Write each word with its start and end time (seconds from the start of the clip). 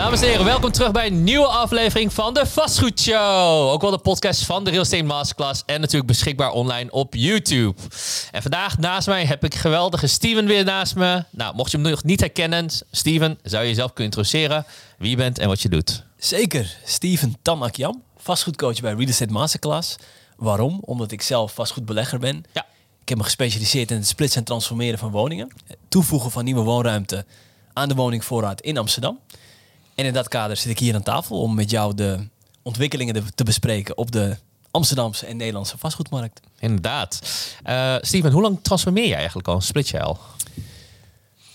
Dames 0.00 0.20
en 0.20 0.28
heren, 0.28 0.44
welkom 0.44 0.72
terug 0.72 0.92
bij 0.92 1.06
een 1.06 1.24
nieuwe 1.24 1.46
aflevering 1.46 2.12
van 2.12 2.34
de 2.34 2.46
Vastgoedshow. 2.46 3.68
Ook 3.68 3.80
wel 3.80 3.90
de 3.90 3.98
podcast 3.98 4.44
van 4.44 4.64
de 4.64 4.70
Real 4.70 4.82
Estate 4.82 5.02
Masterclass 5.02 5.62
en 5.66 5.80
natuurlijk 5.80 6.06
beschikbaar 6.06 6.50
online 6.50 6.90
op 6.90 7.14
YouTube. 7.14 7.80
En 8.30 8.42
vandaag 8.42 8.78
naast 8.78 9.06
mij 9.06 9.24
heb 9.24 9.44
ik 9.44 9.54
geweldige 9.54 10.06
Steven 10.06 10.46
weer 10.46 10.64
naast 10.64 10.94
me. 10.94 11.24
Nou, 11.30 11.54
mocht 11.54 11.70
je 11.70 11.78
hem 11.78 11.90
nog 11.90 12.04
niet 12.04 12.20
herkennen, 12.20 12.70
Steven, 12.90 13.38
zou 13.42 13.62
je 13.62 13.68
jezelf 13.68 13.92
kunnen 13.92 14.12
introduceren, 14.12 14.64
wie 14.98 15.10
je 15.10 15.16
bent 15.16 15.38
en 15.38 15.48
wat 15.48 15.62
je 15.62 15.68
doet? 15.68 16.04
Zeker, 16.16 16.76
Steven 16.84 17.36
Tamakiam, 17.42 18.02
vastgoedcoach 18.16 18.80
bij 18.80 18.92
Real 18.92 19.08
Estate 19.08 19.32
Masterclass. 19.32 19.96
Waarom? 20.36 20.78
Omdat 20.80 21.12
ik 21.12 21.22
zelf 21.22 21.54
vastgoedbelegger 21.54 22.18
ben. 22.18 22.44
Ja. 22.52 22.66
Ik 23.02 23.08
heb 23.08 23.18
me 23.18 23.24
gespecialiseerd 23.24 23.90
in 23.90 23.96
het 23.96 24.06
splitsen 24.06 24.38
en 24.38 24.46
transformeren 24.46 24.98
van 24.98 25.10
woningen. 25.10 25.48
Toevoegen 25.88 26.30
van 26.30 26.44
nieuwe 26.44 26.62
woonruimte 26.62 27.24
aan 27.72 27.88
de 27.88 27.94
woningvoorraad 27.94 28.60
in 28.60 28.78
Amsterdam. 28.78 29.18
En 30.00 30.06
in 30.06 30.12
dat 30.12 30.28
kader 30.28 30.56
zit 30.56 30.70
ik 30.70 30.78
hier 30.78 30.94
aan 30.94 31.02
tafel 31.02 31.40
om 31.40 31.54
met 31.54 31.70
jou 31.70 31.94
de 31.94 32.18
ontwikkelingen 32.62 33.34
te 33.34 33.44
bespreken 33.44 33.96
op 33.96 34.10
de 34.12 34.36
Amsterdamse 34.70 35.26
en 35.26 35.36
Nederlandse 35.36 35.78
vastgoedmarkt. 35.78 36.40
Inderdaad. 36.58 37.20
Uh, 37.66 37.96
Steven, 38.00 38.32
hoe 38.32 38.42
lang 38.42 38.58
transformeer 38.62 39.06
je 39.06 39.14
eigenlijk 39.14 39.48
al? 39.48 39.60
Split 39.60 39.88
je 39.88 40.00
al? 40.02 40.18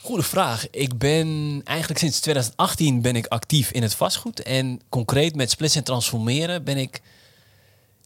Goede 0.01 0.23
vraag. 0.23 0.69
Ik 0.69 0.97
ben 0.97 1.61
eigenlijk 1.63 1.99
sinds 1.99 2.19
2018 2.19 3.01
ben 3.01 3.15
ik 3.15 3.27
actief 3.27 3.71
in 3.71 3.81
het 3.81 3.95
vastgoed. 3.95 4.41
En 4.41 4.81
concreet 4.89 5.35
met 5.35 5.51
splitsen 5.51 5.79
en 5.79 5.85
transformeren 5.85 6.63
ben 6.63 6.77
ik 6.77 7.01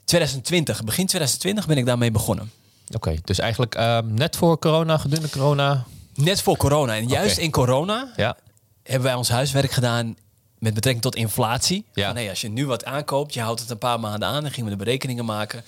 2020, 0.06 0.84
begin 0.84 1.06
2020 1.06 1.68
ben 1.68 1.78
ik 1.78 1.86
daarmee 1.86 2.12
begonnen. 2.12 2.52
Oké, 2.96 3.16
dus 3.24 3.40
eigenlijk 3.40 3.78
uh, 3.78 4.00
net 4.06 4.36
voor 4.36 4.60
corona, 4.60 4.98
gedurende 4.98 5.30
corona? 5.30 5.86
Net 6.14 6.42
voor 6.42 6.58
corona. 6.58 6.96
En 6.96 7.08
juist 7.08 7.38
in 7.38 7.52
corona 7.52 8.14
ja. 8.16 8.38
hebben 8.84 9.04
wij 9.04 9.16
ons 9.16 9.30
huiswerk 9.30 9.72
gedaan 9.72 10.16
met 10.60 10.74
betrekking 10.74 11.04
tot 11.04 11.16
inflatie. 11.16 11.86
Ja. 11.94 12.06
Van, 12.06 12.16
hey, 12.16 12.30
als 12.30 12.42
je 12.42 12.50
nu 12.50 12.66
wat 12.66 12.86
aankoopt, 12.86 13.34
je 13.34 13.42
houdt 13.42 13.60
het 13.60 13.70
een 13.70 13.78
paar 13.78 14.00
maanden 14.00 14.28
aan, 14.28 14.42
dan 14.42 14.52
gingen 14.52 14.70
we 14.70 14.78
de 14.78 14.84
berekeningen 14.84 15.26
maken. 15.26 15.64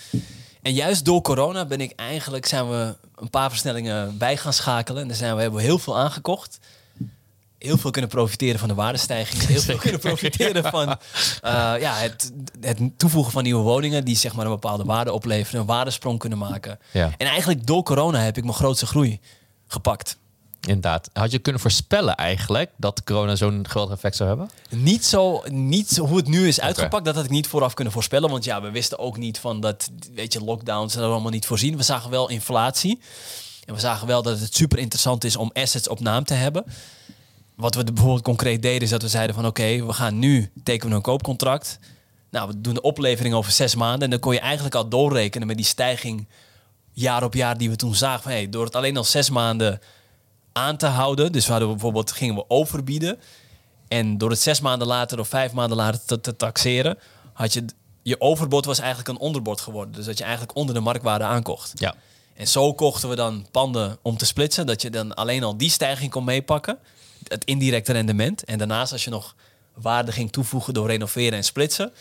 En 0.62 0.74
juist 0.74 1.06
door 1.06 1.22
corona 1.22 1.66
ben 1.66 1.82
ik 1.82 1.94
eigenlijk 1.96 2.46
zijn 2.46 2.70
we 2.70 2.96
een 3.16 3.30
paar 3.30 3.50
versnellingen 3.50 4.18
bij 4.18 4.38
gaan 4.38 4.54
schakelen. 4.54 5.02
En 5.02 5.08
dan 5.08 5.18
zijn 5.18 5.36
we, 5.36 5.42
hebben 5.42 5.60
we 5.60 5.66
heel 5.66 5.80
veel 5.80 5.98
aangekocht. 5.98 6.60
Heel 7.58 7.78
veel 7.78 7.92
kunnen 7.92 8.10
profiteren 8.10 8.60
van 8.60 8.68
de 8.68 8.74
waardestijging. 8.74 9.44
Heel 9.44 9.62
veel 9.62 9.78
kunnen 9.86 10.00
profiteren 10.00 10.64
van 10.64 10.88
uh, 10.90 10.98
ja, 11.80 11.94
het, 11.96 12.32
het 12.60 12.80
toevoegen 12.98 13.32
van 13.32 13.44
nieuwe 13.44 13.64
woningen. 13.64 14.06
Die 14.06 14.16
zeg 14.16 14.36
maar 14.36 14.46
een 14.46 14.52
bepaalde 14.52 14.84
waarde 14.84 15.12
opleveren. 15.12 15.60
Een 15.60 15.66
waardesprong 15.66 16.20
kunnen 16.20 16.38
maken. 16.38 16.80
Ja. 16.92 17.12
En 17.18 17.28
eigenlijk 17.28 17.68
door 17.68 17.84
corona 17.84 18.20
heb 18.20 18.38
ik 18.38 18.44
mijn 18.44 18.56
grootste 18.56 18.86
groei 18.86 19.20
gepakt. 19.68 20.18
Inderdaad. 20.68 21.10
Had 21.14 21.32
je 21.32 21.40
kunnen 21.40 21.62
voorspellen 21.62 22.16
eigenlijk 22.16 22.72
dat 22.78 23.04
corona 23.04 23.36
zo'n 23.36 23.66
geweldig 23.68 23.96
effect 23.96 24.16
zou 24.16 24.30
hebben? 24.30 24.50
Niet 24.70 25.06
zo, 25.06 25.44
niet 25.50 25.90
zo 25.90 26.06
hoe 26.06 26.18
het 26.18 26.28
nu 26.28 26.48
is 26.48 26.62
uitgepakt, 26.62 27.06
dat 27.06 27.16
had 27.16 27.24
ik 27.24 27.30
niet 27.30 27.48
vooraf 27.48 27.74
kunnen 27.74 27.94
voorspellen. 27.94 28.30
Want 28.30 28.44
ja, 28.44 28.62
we 28.62 28.72
wisten 28.72 29.00
ook 29.00 29.18
niet 29.18 29.40
van 29.40 29.60
dat, 29.60 29.90
weet 30.14 30.34
je, 30.34 30.44
lockdowns 30.44 30.94
dat 30.94 31.04
allemaal 31.04 31.32
niet 31.32 31.46
voorzien. 31.46 31.78
We 31.78 31.84
zagen 31.84 32.10
wel 32.10 32.30
inflatie. 32.30 33.00
En 33.66 33.74
we 33.74 33.80
zagen 33.80 34.08
wel 34.08 34.22
dat 34.22 34.40
het 34.40 34.56
super 34.56 34.80
interessant 34.80 35.24
is 35.24 35.36
om 35.36 35.50
assets 35.54 35.88
op 35.88 36.00
naam 36.00 36.24
te 36.24 36.34
hebben. 36.34 36.64
Wat 37.56 37.76
we 37.76 37.84
bijvoorbeeld 37.84 38.24
concreet 38.24 38.62
deden, 38.62 38.82
is 38.82 38.90
dat 38.90 39.02
we 39.02 39.08
zeiden 39.08 39.36
van 39.36 39.46
oké, 39.46 39.86
we 39.86 39.94
gaan 39.94 40.20
nu 40.20 40.52
tekenen 40.64 40.96
een 40.96 41.02
koopcontract. 41.02 41.80
Nou, 42.30 42.48
we 42.48 42.62
doen 42.62 42.74
de 42.74 42.82
oplevering 42.82 43.36
over 43.36 43.52
zes 43.52 43.76
maanden. 43.76 44.02
En 44.02 44.10
dan 44.10 44.20
kon 44.20 44.34
je 44.34 44.40
eigenlijk 44.40 44.76
al 44.76 44.90
doorrekenen 44.90 45.48
met 45.48 45.58
die 45.58 45.66
stijging 45.66 46.28
jaar 46.92 47.24
op 47.24 47.34
jaar 47.34 47.58
die 47.58 47.70
we 47.70 47.76
toen 47.76 47.96
zagen. 47.96 48.22
Van, 48.22 48.32
hey, 48.32 48.50
door 48.50 48.66
het 48.66 48.76
alleen 48.76 48.98
al 48.98 49.04
zes 49.04 49.30
maanden 49.30 49.80
aan 50.54 50.78
te 50.78 50.86
houden. 50.86 51.32
Dus 51.32 51.46
we 51.46 51.52
hadden 51.52 51.70
bijvoorbeeld 51.70 52.12
gingen 52.12 52.36
we 52.36 52.46
overbieden. 52.48 53.20
En 53.88 54.18
door 54.18 54.30
het 54.30 54.40
zes 54.40 54.62
maanden 54.62 54.88
later 54.88 55.20
of 55.20 55.28
vijf 55.28 55.52
maanden 55.52 55.78
later 55.78 56.06
te, 56.06 56.22
te 56.22 56.36
taxeren, 56.36 56.98
had 57.34 57.54
je 57.54 57.66
je 58.04 58.22
overbod 58.22 58.66
was 58.66 58.80
eigenlijk 58.80 59.10
een 59.10 59.18
onderbod 59.18 59.62
geworden. 59.62 59.94
Dus 59.94 60.06
dat 60.06 60.18
je 60.18 60.24
eigenlijk 60.24 60.56
onder 60.56 60.76
de 60.76 60.82
marktwaarde 60.82 61.24
aankocht. 61.24 61.72
Ja. 61.76 61.96
En 62.34 62.48
zo 62.48 62.74
kochten 62.74 63.10
we 63.10 63.16
dan 63.16 63.48
panden 63.52 63.98
om 64.02 64.18
te 64.18 64.26
splitsen, 64.26 64.66
dat 64.66 64.82
je 64.82 64.90
dan 64.90 65.14
alleen 65.14 65.44
al 65.44 65.58
die 65.58 65.70
stijging 65.70 66.12
kon 66.12 66.24
meepakken, 66.24 66.78
het 67.28 67.46
indirecte 67.46 67.92
rendement. 67.92 68.44
En 68.44 68.58
daarnaast 68.58 68.92
als 68.92 69.04
je 69.04 69.10
nog 69.10 69.36
waarde 69.74 70.12
ging 70.12 70.32
toevoegen 70.32 70.74
door 70.74 70.88
renoveren 70.88 71.38
en 71.38 71.44
splitsen, 71.44 71.92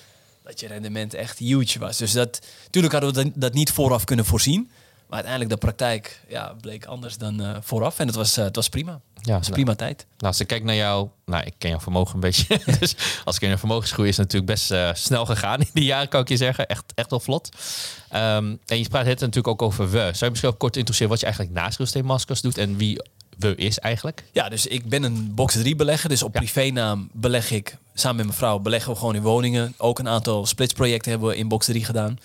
dat 0.45 0.61
je 0.61 0.67
rendement 0.67 1.15
echt 1.15 1.39
huge 1.39 1.79
was. 1.79 1.97
Dus 1.97 2.13
dat, 2.13 2.41
natuurlijk 2.65 2.93
hadden 2.93 3.15
we 3.15 3.33
dat 3.35 3.53
niet 3.53 3.73
vooraf 3.73 4.05
kunnen 4.05 4.25
voorzien. 4.25 4.71
Maar 5.11 5.19
uiteindelijk 5.19 5.61
de 5.61 5.67
praktijk 5.67 6.21
ja, 6.29 6.55
bleek 6.61 6.85
anders 6.85 7.17
dan 7.17 7.41
uh, 7.41 7.57
vooraf. 7.61 7.99
En 7.99 8.07
het 8.07 8.17
was, 8.17 8.39
uh, 8.39 8.45
het 8.45 8.57
was 8.57 8.69
prima. 8.69 9.01
Ja, 9.15 9.35
het 9.35 9.47
was 9.47 9.49
prima 9.49 9.75
tijd. 9.75 10.07
Nou, 10.17 10.27
als 10.27 10.41
ik 10.41 10.47
kijk 10.47 10.65
naar 10.65 10.75
jou, 10.75 11.09
nou, 11.27 11.45
ik 11.45 11.55
ken 11.59 11.71
jouw 11.71 11.81
vermogen 11.81 12.15
een 12.15 12.21
beetje. 12.21 12.61
dus 12.81 12.95
als 13.25 13.39
ik 13.39 13.49
naar 13.49 13.59
vermogensgroei 13.59 14.09
is 14.09 14.17
het 14.17 14.27
natuurlijk 14.33 14.53
best 14.53 14.71
uh, 14.71 14.91
snel 14.93 15.27
gegaan 15.27 15.61
in 15.61 15.71
die 15.73 15.85
jaren, 15.85 16.09
kan 16.09 16.21
ik 16.21 16.29
je 16.29 16.37
zeggen. 16.37 16.67
Echt, 16.67 16.85
echt 16.95 17.11
wel 17.11 17.21
vlot. 17.21 17.49
Um, 18.15 18.61
en 18.67 18.79
je 18.79 18.89
praat 18.89 19.07
het 19.07 19.21
natuurlijk 19.21 19.49
ook 19.49 19.63
over 19.63 19.91
we. 19.91 19.99
Zou 19.99 20.17
je 20.19 20.31
misschien 20.31 20.51
ook 20.51 20.59
kort 20.59 20.77
introduceren 20.77 21.11
wat 21.11 21.21
je 21.21 21.27
eigenlijk 21.27 21.55
naast 21.55 22.03
Maskers 22.03 22.41
doet 22.41 22.59
en 22.59 22.77
wie 22.77 23.03
we 23.39 23.55
is 23.55 23.79
eigenlijk? 23.79 24.25
Ja, 24.33 24.49
dus 24.49 24.67
ik 24.67 24.89
ben 24.89 25.03
een 25.03 25.35
box 25.35 25.55
3 25.55 25.77
belegger. 25.77 26.09
Dus 26.09 26.23
op 26.23 26.35
ja. 26.35 26.41
privénaam 26.41 27.09
beleg 27.13 27.51
ik 27.51 27.77
samen 27.95 28.17
met 28.17 28.27
mijn 28.27 28.39
vrouw 28.39 28.59
beleggen 28.59 28.93
we 28.93 28.99
gewoon 28.99 29.15
in 29.15 29.23
woningen. 29.23 29.75
Ook 29.77 29.99
een 29.99 30.09
aantal 30.09 30.47
splitsprojecten 30.47 31.11
hebben 31.11 31.29
we 31.29 31.37
in 31.37 31.49
box 31.49 31.67
3 31.67 31.85
gedaan. 31.85 32.19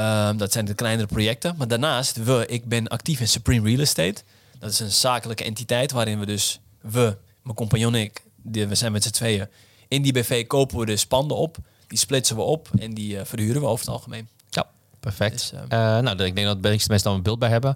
Um, 0.00 0.36
dat 0.36 0.52
zijn 0.52 0.64
de 0.64 0.74
kleinere 0.74 1.08
projecten. 1.08 1.54
Maar 1.56 1.68
daarnaast, 1.68 2.24
we, 2.24 2.46
ik 2.46 2.64
ben 2.64 2.88
actief 2.88 3.20
in 3.20 3.28
Supreme 3.28 3.68
Real 3.68 3.80
Estate. 3.80 4.22
Dat 4.58 4.70
is 4.70 4.80
een 4.80 4.90
zakelijke 4.90 5.44
entiteit 5.44 5.92
waarin 5.92 6.18
we 6.18 6.26
dus, 6.26 6.60
we, 6.80 7.16
mijn 7.42 7.56
compagnon 7.56 7.94
en 7.94 8.00
ik, 8.00 8.22
die, 8.36 8.66
we 8.66 8.74
zijn 8.74 8.92
met 8.92 9.02
z'n 9.02 9.10
tweeën, 9.10 9.48
in 9.88 10.02
die 10.02 10.12
BV 10.12 10.46
kopen 10.46 10.78
we 10.78 10.86
dus 10.86 11.06
panden 11.06 11.36
op. 11.36 11.56
Die 11.86 11.98
splitsen 11.98 12.36
we 12.36 12.42
op 12.42 12.68
en 12.78 12.94
die 12.94 13.14
uh, 13.14 13.20
verhuren 13.24 13.60
we 13.60 13.66
over 13.66 13.84
het 13.84 13.94
algemeen. 13.94 14.28
Ja, 14.48 14.66
perfect. 15.00 15.32
Dus, 15.32 15.52
uh, 15.52 15.60
uh, 15.60 15.68
nou, 15.98 16.22
ik 16.22 16.34
denk 16.34 16.46
dat 16.46 16.62
de 16.62 16.68
meeste 16.68 16.88
mensen 16.88 17.08
dan 17.08 17.16
een 17.16 17.22
beeld 17.22 17.38
bij 17.38 17.48
hebben. 17.48 17.74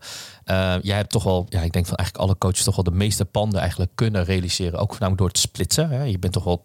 jij 0.82 0.96
hebt 0.96 1.10
toch 1.10 1.24
wel, 1.24 1.46
ja, 1.48 1.60
ik 1.60 1.72
denk 1.72 1.86
van 1.86 1.96
eigenlijk 1.96 2.28
alle 2.28 2.38
coaches 2.38 2.64
toch 2.64 2.74
wel 2.74 2.84
de 2.84 2.90
meeste 2.90 3.24
panden 3.24 3.60
eigenlijk 3.60 3.90
kunnen 3.94 4.24
realiseren. 4.24 4.78
Ook 4.78 4.90
voornamelijk 4.90 5.18
door 5.18 5.28
het 5.28 5.38
splitsen. 5.38 5.90
Hè. 5.90 6.02
Je 6.02 6.18
bent 6.18 6.32
toch 6.32 6.44
wel 6.44 6.64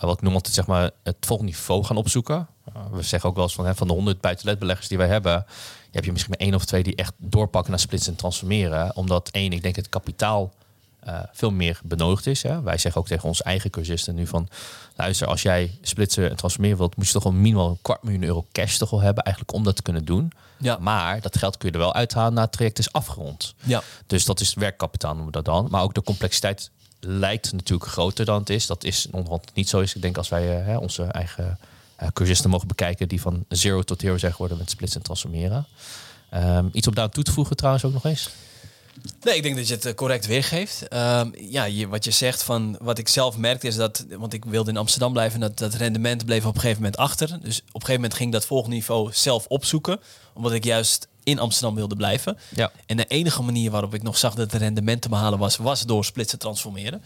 wat 0.00 0.16
ik 0.16 0.22
noem 0.22 0.34
altijd 0.34 0.54
zeg 0.54 0.66
maar, 0.66 0.90
het 1.02 1.16
volgende 1.20 1.52
niveau 1.52 1.84
gaan 1.84 1.96
opzoeken. 1.96 2.48
We 2.90 3.02
zeggen 3.02 3.28
ook 3.28 3.34
wel 3.34 3.44
eens 3.44 3.54
van, 3.54 3.66
hè, 3.66 3.74
van 3.74 3.86
de 3.86 3.92
100 3.92 4.20
buitenletbeleggers 4.20 4.88
die 4.88 4.98
wij 4.98 5.08
hebben, 5.08 5.46
heb 5.90 6.04
je 6.04 6.12
misschien 6.12 6.34
maar 6.38 6.46
één 6.46 6.56
of 6.56 6.64
twee 6.64 6.82
die 6.82 6.94
echt 6.94 7.12
doorpakken 7.16 7.70
naar 7.70 7.80
splitsen 7.80 8.12
en 8.12 8.18
transformeren. 8.18 8.96
Omdat 8.96 9.28
één, 9.28 9.52
ik 9.52 9.62
denk 9.62 9.76
het 9.76 9.88
kapitaal 9.88 10.52
uh, 11.06 11.20
veel 11.32 11.50
meer 11.50 11.80
benodigd 11.84 12.26
is. 12.26 12.42
Hè. 12.42 12.62
Wij 12.62 12.78
zeggen 12.78 13.00
ook 13.00 13.06
tegen 13.06 13.28
onze 13.28 13.42
eigen 13.42 13.70
cursisten 13.70 14.14
nu 14.14 14.26
van, 14.26 14.48
luister, 14.96 15.26
als 15.26 15.42
jij 15.42 15.78
splitsen 15.82 16.30
en 16.30 16.36
transformeren 16.36 16.78
wilt, 16.78 16.96
moet 16.96 17.06
je 17.06 17.12
toch 17.12 17.22
wel 17.22 17.32
minimaal 17.32 17.68
een 17.68 17.78
kwart 17.82 18.02
miljoen 18.02 18.22
euro 18.22 18.46
cash 18.52 18.76
toch 18.76 18.90
wel 18.90 19.00
hebben, 19.00 19.24
eigenlijk 19.24 19.54
om 19.56 19.64
dat 19.64 19.76
te 19.76 19.82
kunnen 19.82 20.04
doen. 20.04 20.32
Ja. 20.58 20.78
Maar 20.80 21.20
dat 21.20 21.38
geld 21.38 21.56
kun 21.56 21.68
je 21.68 21.74
er 21.74 21.80
wel 21.80 21.94
uithalen 21.94 22.34
na 22.34 22.42
het 22.42 22.52
traject 22.52 22.78
is 22.78 22.92
afgerond. 22.92 23.54
Ja. 23.62 23.82
Dus 24.06 24.24
dat 24.24 24.40
is 24.40 24.54
werkkapitaal 24.54 25.14
noemen 25.14 25.32
we 25.32 25.42
dat 25.42 25.54
dan. 25.54 25.68
Maar 25.70 25.82
ook 25.82 25.94
de 25.94 26.02
complexiteit 26.02 26.70
lijkt 27.00 27.52
natuurlijk 27.52 27.90
groter 27.90 28.24
dan 28.24 28.38
het 28.38 28.50
is. 28.50 28.66
Dat 28.66 28.84
is 28.84 29.06
onderhand 29.10 29.50
niet 29.54 29.68
zo 29.68 29.80
is. 29.80 29.94
Ik 29.94 30.02
denk 30.02 30.16
als 30.16 30.28
wij 30.28 30.60
uh, 30.60 30.66
hè, 30.66 30.76
onze 30.76 31.02
eigen 31.02 31.58
cursisten 32.12 32.50
mogen 32.50 32.68
bekijken 32.68 33.08
die 33.08 33.20
van 33.20 33.44
zero 33.48 33.82
tot 33.82 34.00
hero 34.00 34.18
zijn 34.18 34.32
geworden 34.32 34.58
met 34.58 34.70
splitsen 34.70 34.98
en 34.98 35.04
transformeren. 35.04 35.66
Um, 36.34 36.70
iets 36.72 36.86
op 36.86 36.94
daar 36.94 37.08
toe 37.08 37.24
te 37.24 37.32
voegen 37.32 37.56
trouwens 37.56 37.84
ook 37.84 37.92
nog 37.92 38.04
eens? 38.04 38.30
Nee, 39.22 39.36
ik 39.36 39.42
denk 39.42 39.56
dat 39.56 39.68
je 39.68 39.74
het 39.74 39.94
correct 39.94 40.26
weergeeft. 40.26 40.94
Um, 40.94 41.32
ja, 41.36 41.64
je, 41.64 41.88
wat 41.88 42.04
je 42.04 42.10
zegt 42.10 42.42
van 42.42 42.76
wat 42.80 42.98
ik 42.98 43.08
zelf 43.08 43.36
merkte 43.36 43.66
is 43.66 43.76
dat, 43.76 44.06
want 44.18 44.32
ik 44.32 44.44
wilde 44.44 44.70
in 44.70 44.76
Amsterdam 44.76 45.12
blijven, 45.12 45.40
dat 45.40 45.58
dat 45.58 45.74
rendement 45.74 46.24
bleef 46.24 46.46
op 46.46 46.54
een 46.54 46.60
gegeven 46.60 46.82
moment 46.82 47.00
achter. 47.00 47.28
Dus 47.28 47.58
op 47.58 47.64
een 47.64 47.72
gegeven 47.72 47.94
moment 47.94 48.14
ging 48.14 48.28
ik 48.28 48.34
dat 48.34 48.46
volgende 48.46 48.76
niveau 48.76 49.10
zelf 49.12 49.46
opzoeken, 49.46 50.00
omdat 50.32 50.52
ik 50.52 50.64
juist 50.64 51.08
in 51.22 51.38
Amsterdam 51.38 51.74
wilde 51.74 51.96
blijven. 51.96 52.38
Ja. 52.54 52.72
En 52.86 52.96
de 52.96 53.06
enige 53.06 53.42
manier 53.42 53.70
waarop 53.70 53.94
ik 53.94 54.02
nog 54.02 54.18
zag 54.18 54.34
dat 54.34 54.52
het 54.52 54.60
rendement 54.60 55.02
te 55.02 55.08
behalen 55.08 55.38
was, 55.38 55.56
was 55.56 55.82
door 55.82 56.04
splitsen 56.04 56.38
transformeren. 56.38 57.02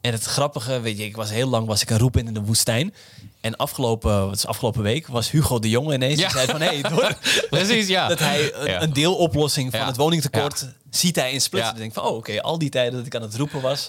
En 0.00 0.12
het 0.12 0.24
grappige, 0.24 0.80
weet 0.80 0.98
je, 0.98 1.04
ik 1.04 1.16
was 1.16 1.30
heel 1.30 1.48
lang 1.48 1.66
was 1.66 1.82
ik 1.82 1.90
een 1.90 1.98
roep 1.98 2.16
in 2.16 2.34
de 2.34 2.40
woestijn. 2.40 2.94
En 3.42 3.56
afgelopen, 3.56 4.26
wat 4.26 4.36
is 4.36 4.46
afgelopen 4.46 4.82
week 4.82 5.06
was 5.06 5.30
Hugo 5.30 5.58
de 5.58 5.68
Jong 5.68 5.92
ineens. 5.92 6.20
Ja. 6.20 6.28
Die 6.28 6.36
zei 6.36 6.46
van 6.50 6.60
hey, 6.60 6.82
door, 6.82 7.16
precies, 7.50 7.86
ja. 7.86 8.08
dat 8.08 8.18
hij 8.18 8.54
een, 8.54 8.66
Ja. 8.66 8.82
een 8.82 8.92
deeloplossing 8.92 9.70
van 9.70 9.80
Ja. 9.80 9.86
het 9.86 9.96
woningtekort 9.96 10.66
ziet 10.90 11.16
hij 11.16 11.32
in 11.32 11.40
splitsen. 11.40 11.70
Ja. 11.70 11.76
Ik 11.76 11.82
denk 11.82 11.94
van, 11.94 12.04
oh 12.12 12.16
oké, 12.16 12.40
al 12.42 12.58
die 12.58 12.68
tijden 12.70 12.92
dat 12.96 13.06
ik 13.06 13.14
aan 13.14 13.22
het 13.22 13.36
roepen 13.36 13.60
was, 13.60 13.88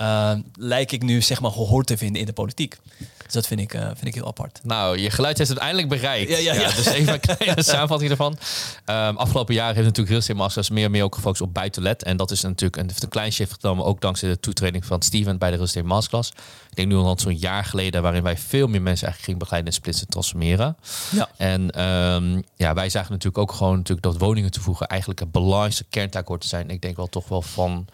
eh, 0.00 0.32
lijk 0.54 0.92
ik 0.92 1.02
nu 1.02 1.22
zeg 1.22 1.40
maar 1.40 1.50
gehoord 1.50 1.86
te 1.86 1.96
vinden 1.96 2.20
in 2.20 2.26
de 2.26 2.32
politiek. 2.32 2.78
Dus 3.24 3.32
dat 3.32 3.46
vind 3.46 3.60
ik, 3.60 3.74
eh, 3.74 3.86
vind 3.86 4.06
ik 4.06 4.14
heel 4.14 4.26
apart. 4.26 4.60
Nou, 4.62 4.98
je 4.98 5.10
geluid 5.10 5.38
heeft 5.38 5.50
het 5.50 5.58
uiteindelijk 5.60 6.00
bereikt. 6.00 6.30
Ja, 6.30 6.38
ja, 6.38 6.54
ja. 6.54 6.72
dus 6.72 6.86
even 6.86 7.12
een 7.12 7.20
kleine 7.20 7.62
samenvatting 7.72 8.10
ervan. 8.10 8.38
Ehm, 8.84 9.16
afgelopen 9.16 9.54
jaar 9.54 9.66
heeft 9.66 9.86
natuurlijk 9.86 10.08
Real 10.08 10.20
Estate 10.20 10.38
Masters 10.38 10.70
meer 10.70 10.84
en 10.84 10.90
meer 10.90 11.04
ook 11.04 11.14
gefocust 11.14 11.42
op 11.42 11.54
buitenlet. 11.54 12.02
En 12.02 12.16
dat 12.16 12.30
is 12.30 12.42
natuurlijk 12.42 12.82
een, 12.82 12.90
een 13.00 13.08
klein 13.08 13.32
shift 13.32 13.56
genomen, 13.60 13.84
ook 13.84 14.00
dankzij 14.00 14.28
de 14.28 14.40
toetreding 14.40 14.84
van 14.84 15.02
Steven 15.02 15.38
bij 15.38 15.48
de 15.48 15.54
Real 15.54 15.66
Estate 15.66 15.86
Masterclass. 15.86 16.30
Ik 16.70 16.76
denk 16.76 16.88
nu 16.88 16.96
al 16.96 17.18
zo'n 17.18 17.36
jaar 17.36 17.64
geleden, 17.64 18.02
waarin 18.02 18.22
wij 18.22 18.38
veel 18.38 18.66
meer 18.66 18.82
mensen 18.82 19.06
eigenlijk 19.06 19.24
gingen 19.24 19.38
begeleiden 19.38 19.72
in 19.72 19.78
splitsen 19.78 20.04
en 20.04 20.10
transformeren. 20.10 20.76
Ja. 21.10 21.28
En 21.36 21.70
ehm, 21.70 22.42
ja, 22.56 22.74
wij 22.74 22.88
zagen 22.88 23.12
natuurlijk 23.12 23.38
ook 23.38 23.52
gewoon 23.52 23.76
natuurlijk 23.76 24.02
dat 24.02 24.18
woningen 24.18 24.50
toevoegen 24.50 24.86
eigenlijk 24.86 25.20
een 25.20 25.30
belangrijkste 25.30 25.84
kerntaak 25.90 26.28
hoort 26.28 26.40
te 26.40 26.48
zijn. 26.48 26.70
Ik 26.70 26.82
denk 26.82 26.96
wel 26.96 27.08
toch 27.08 27.28
wel 27.28 27.42
van, 27.42 27.86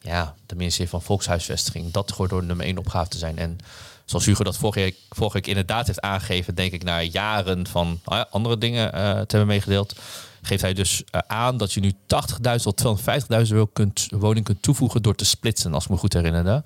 ja, 0.00 0.34
de 0.46 0.54
ministerie 0.54 0.90
van 0.90 1.02
Volkshuisvestiging, 1.02 1.92
dat 1.92 2.10
hoort 2.10 2.30
door 2.30 2.44
nummer 2.44 2.66
één 2.66 2.78
opgave 2.78 3.08
te 3.08 3.18
zijn. 3.18 3.38
En 3.38 3.58
zoals 4.04 4.24
Hugo 4.24 4.44
dat 4.44 4.56
vorige 4.56 4.80
week, 4.80 4.96
vorige 5.08 5.36
week 5.36 5.46
inderdaad 5.46 5.86
heeft 5.86 6.00
aangegeven, 6.00 6.54
denk 6.54 6.72
ik, 6.72 6.82
naar 6.82 7.04
jaren 7.04 7.66
van 7.66 8.00
ja, 8.04 8.26
andere 8.30 8.58
dingen 8.58 8.90
te 8.92 9.36
hebben 9.36 9.46
meegedeeld 9.46 9.94
geeft 10.42 10.62
hij 10.62 10.72
dus 10.72 11.02
aan 11.26 11.56
dat 11.56 11.72
je 11.72 11.80
nu 11.80 11.92
80.000 11.92 12.62
tot 12.62 13.00
250.000 13.00 13.48
euro 13.48 13.66
kunt, 13.66 14.08
woning 14.10 14.44
kunt 14.44 14.62
toevoegen 14.62 15.02
door 15.02 15.14
te 15.14 15.24
splitsen, 15.24 15.74
als 15.74 15.84
ik 15.84 15.90
me 15.90 15.96
goed 15.96 16.12
herinner. 16.12 16.62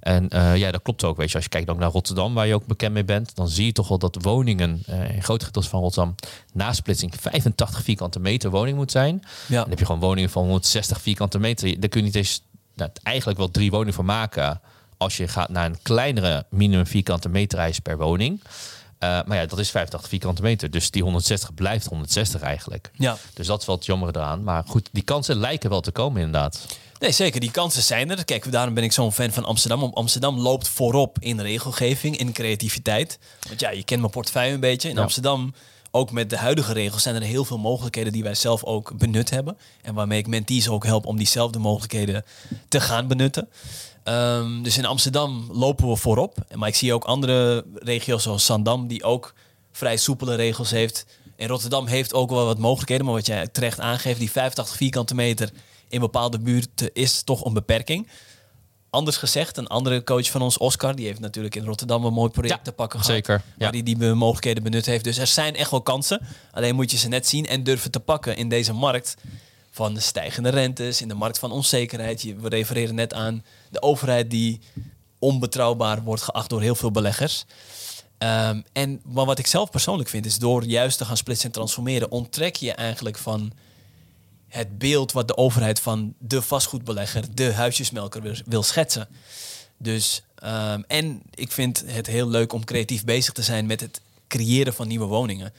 En 0.00 0.28
uh, 0.34 0.56
ja, 0.56 0.70
dat 0.70 0.82
klopt 0.82 1.04
ook. 1.04 1.16
Weet 1.16 1.28
je, 1.28 1.34
als 1.34 1.44
je 1.44 1.50
kijkt 1.50 1.70
ook 1.70 1.78
naar 1.78 1.90
Rotterdam, 1.90 2.34
waar 2.34 2.46
je 2.46 2.54
ook 2.54 2.66
bekend 2.66 2.92
mee 2.92 3.04
bent, 3.04 3.34
dan 3.34 3.48
zie 3.48 3.66
je 3.66 3.72
toch 3.72 3.88
wel 3.88 3.98
dat 3.98 4.16
woningen 4.20 4.82
uh, 4.88 5.14
in 5.14 5.22
grote 5.22 5.44
gedeeltes 5.44 5.70
van 5.70 5.80
Rotterdam 5.80 6.14
na 6.52 6.72
splitsing 6.72 7.12
85 7.20 7.82
vierkante 7.82 8.20
meter 8.20 8.50
woning 8.50 8.76
moet 8.76 8.90
zijn. 8.90 9.22
Ja. 9.48 9.60
Dan 9.60 9.70
heb 9.70 9.78
je 9.78 9.84
gewoon 9.84 10.00
woningen 10.00 10.30
van 10.30 10.42
160 10.42 11.00
vierkante 11.00 11.38
meter. 11.38 11.80
Daar 11.80 11.88
kun 11.88 12.00
je 12.00 12.06
niet 12.06 12.14
eens 12.14 12.42
nou, 12.76 12.90
eigenlijk 13.02 13.38
wel 13.38 13.50
drie 13.50 13.70
woningen 13.70 13.94
voor 13.94 14.04
maken 14.04 14.60
als 14.96 15.16
je 15.16 15.28
gaat 15.28 15.48
naar 15.48 15.66
een 15.66 15.82
kleinere 15.82 16.46
minimum 16.50 16.86
vierkante 16.86 17.28
meterijs 17.28 17.78
per 17.78 17.96
woning. 17.98 18.40
Uh, 18.42 19.20
maar 19.26 19.36
ja, 19.36 19.46
dat 19.46 19.58
is 19.58 19.70
85 19.70 20.08
vierkante 20.08 20.42
meter. 20.42 20.70
Dus 20.70 20.90
die 20.90 21.02
160 21.02 21.54
blijft 21.54 21.86
160 21.86 22.40
eigenlijk. 22.40 22.90
Ja. 22.94 23.16
Dus 23.34 23.46
dat 23.46 23.60
is 23.60 23.66
wel 23.66 23.76
het 23.76 23.86
jammer 23.86 24.08
eraan. 24.08 24.42
Maar 24.42 24.62
goed, 24.66 24.88
die 24.92 25.02
kansen 25.02 25.36
lijken 25.36 25.70
wel 25.70 25.80
te 25.80 25.90
komen 25.90 26.22
inderdaad. 26.22 26.66
Nee, 26.98 27.12
zeker. 27.12 27.40
Die 27.40 27.50
kansen 27.50 27.82
zijn 27.82 28.10
er. 28.10 28.24
Kijk, 28.24 28.52
daarom 28.52 28.74
ben 28.74 28.84
ik 28.84 28.92
zo'n 28.92 29.12
fan 29.12 29.30
van 29.30 29.44
Amsterdam. 29.44 29.82
Amsterdam 29.82 30.38
loopt 30.38 30.68
voorop 30.68 31.16
in 31.20 31.40
regelgeving, 31.40 32.16
in 32.16 32.32
creativiteit. 32.32 33.18
Want 33.48 33.60
ja, 33.60 33.70
je 33.70 33.84
kent 33.84 34.00
mijn 34.00 34.12
portefeuille 34.12 34.54
een 34.54 34.60
beetje. 34.60 34.88
In 34.88 34.98
Amsterdam, 34.98 35.54
ook 35.96 36.10
met 36.10 36.30
de 36.30 36.36
huidige 36.36 36.72
regels, 36.72 37.02
zijn 37.02 37.14
er 37.14 37.22
heel 37.22 37.44
veel 37.44 37.58
mogelijkheden 37.58 38.12
die 38.12 38.22
wij 38.22 38.34
zelf 38.34 38.64
ook 38.64 38.98
benut 38.98 39.30
hebben. 39.30 39.56
En 39.82 39.94
waarmee 39.94 40.18
ik 40.18 40.26
mentees 40.26 40.68
ook 40.68 40.84
help 40.84 41.06
om 41.06 41.16
diezelfde 41.16 41.58
mogelijkheden 41.58 42.24
te 42.68 42.80
gaan 42.80 43.06
benutten. 43.06 43.48
Um, 44.04 44.62
dus 44.62 44.78
in 44.78 44.86
Amsterdam 44.86 45.48
lopen 45.52 45.88
we 45.88 45.96
voorop. 45.96 46.36
Maar 46.54 46.68
ik 46.68 46.74
zie 46.74 46.94
ook 46.94 47.04
andere 47.04 47.64
regio's 47.74 48.22
zoals 48.22 48.44
Sandam, 48.44 48.86
die 48.86 49.04
ook 49.04 49.34
vrij 49.72 49.96
soepele 49.96 50.34
regels 50.34 50.70
heeft. 50.70 51.06
En 51.36 51.48
Rotterdam 51.48 51.86
heeft 51.86 52.14
ook 52.14 52.30
wel 52.30 52.44
wat 52.44 52.58
mogelijkheden. 52.58 53.04
Maar 53.04 53.14
wat 53.14 53.26
jij 53.26 53.48
terecht 53.48 53.80
aangeeft, 53.80 54.18
die 54.18 54.30
85 54.30 54.76
vierkante 54.76 55.14
meter 55.14 55.50
in 55.88 56.00
bepaalde 56.00 56.38
buurten 56.38 56.90
is 56.92 57.22
toch 57.22 57.44
een 57.44 57.52
beperking. 57.52 58.08
Anders 58.96 59.16
gezegd, 59.16 59.56
een 59.56 59.66
andere 59.66 60.04
coach 60.04 60.30
van 60.30 60.42
ons, 60.42 60.58
Oscar, 60.58 60.94
die 60.94 61.06
heeft 61.06 61.20
natuurlijk 61.20 61.54
in 61.54 61.64
Rotterdam 61.64 62.04
een 62.04 62.12
mooi 62.12 62.30
project 62.30 62.64
te 62.64 62.72
pakken 62.72 63.00
gehad. 63.00 63.14
Zeker. 63.14 63.34
Ja. 63.34 63.42
Waar 63.58 63.72
die 63.72 63.82
die 63.82 63.96
mogelijkheden 64.14 64.62
benut 64.62 64.86
heeft. 64.86 65.04
Dus 65.04 65.18
er 65.18 65.26
zijn 65.26 65.56
echt 65.56 65.70
wel 65.70 65.82
kansen. 65.82 66.20
Alleen 66.52 66.74
moet 66.74 66.90
je 66.90 66.96
ze 66.96 67.08
net 67.08 67.26
zien 67.26 67.46
en 67.46 67.64
durven 67.64 67.90
te 67.90 68.00
pakken 68.00 68.36
in 68.36 68.48
deze 68.48 68.72
markt 68.72 69.16
van 69.70 69.94
de 69.94 70.00
stijgende 70.00 70.48
rentes, 70.48 71.00
in 71.00 71.08
de 71.08 71.14
markt 71.14 71.38
van 71.38 71.50
onzekerheid. 71.50 72.22
We 72.40 72.48
refereren 72.48 72.94
net 72.94 73.14
aan 73.14 73.44
de 73.70 73.82
overheid 73.82 74.30
die 74.30 74.60
onbetrouwbaar 75.18 76.02
wordt 76.02 76.22
geacht 76.22 76.50
door 76.50 76.60
heel 76.60 76.74
veel 76.74 76.90
beleggers. 76.90 77.44
Um, 78.18 78.64
en 78.72 79.00
maar 79.04 79.24
wat 79.24 79.38
ik 79.38 79.46
zelf 79.46 79.70
persoonlijk 79.70 80.08
vind, 80.08 80.26
is 80.26 80.38
door 80.38 80.64
juist 80.64 80.98
te 80.98 81.04
gaan 81.04 81.16
splitsen 81.16 81.46
en 81.46 81.52
transformeren, 81.52 82.10
onttrek 82.10 82.56
je 82.56 82.72
eigenlijk 82.72 83.18
van 83.18 83.52
het 84.56 84.78
beeld 84.78 85.12
wat 85.12 85.28
de 85.28 85.36
overheid 85.36 85.80
van 85.80 86.14
de 86.18 86.42
vastgoedbelegger, 86.42 87.24
de 87.34 87.52
huisjesmelker 87.52 88.42
wil, 88.46 88.62
schetsen. 88.62 89.08
Dus, 89.78 90.22
um, 90.44 90.84
en 90.86 91.22
ik 91.34 91.52
vind 91.52 91.84
het 91.86 92.06
heel 92.06 92.28
leuk 92.28 92.52
om 92.52 92.64
creatief 92.64 93.04
bezig 93.04 93.32
te 93.32 93.42
zijn 93.42 93.66
met 93.66 93.80
het 93.80 94.00
creëren 94.28 94.74
van 94.74 94.88
nieuwe 94.88 95.06
woningen. 95.06 95.52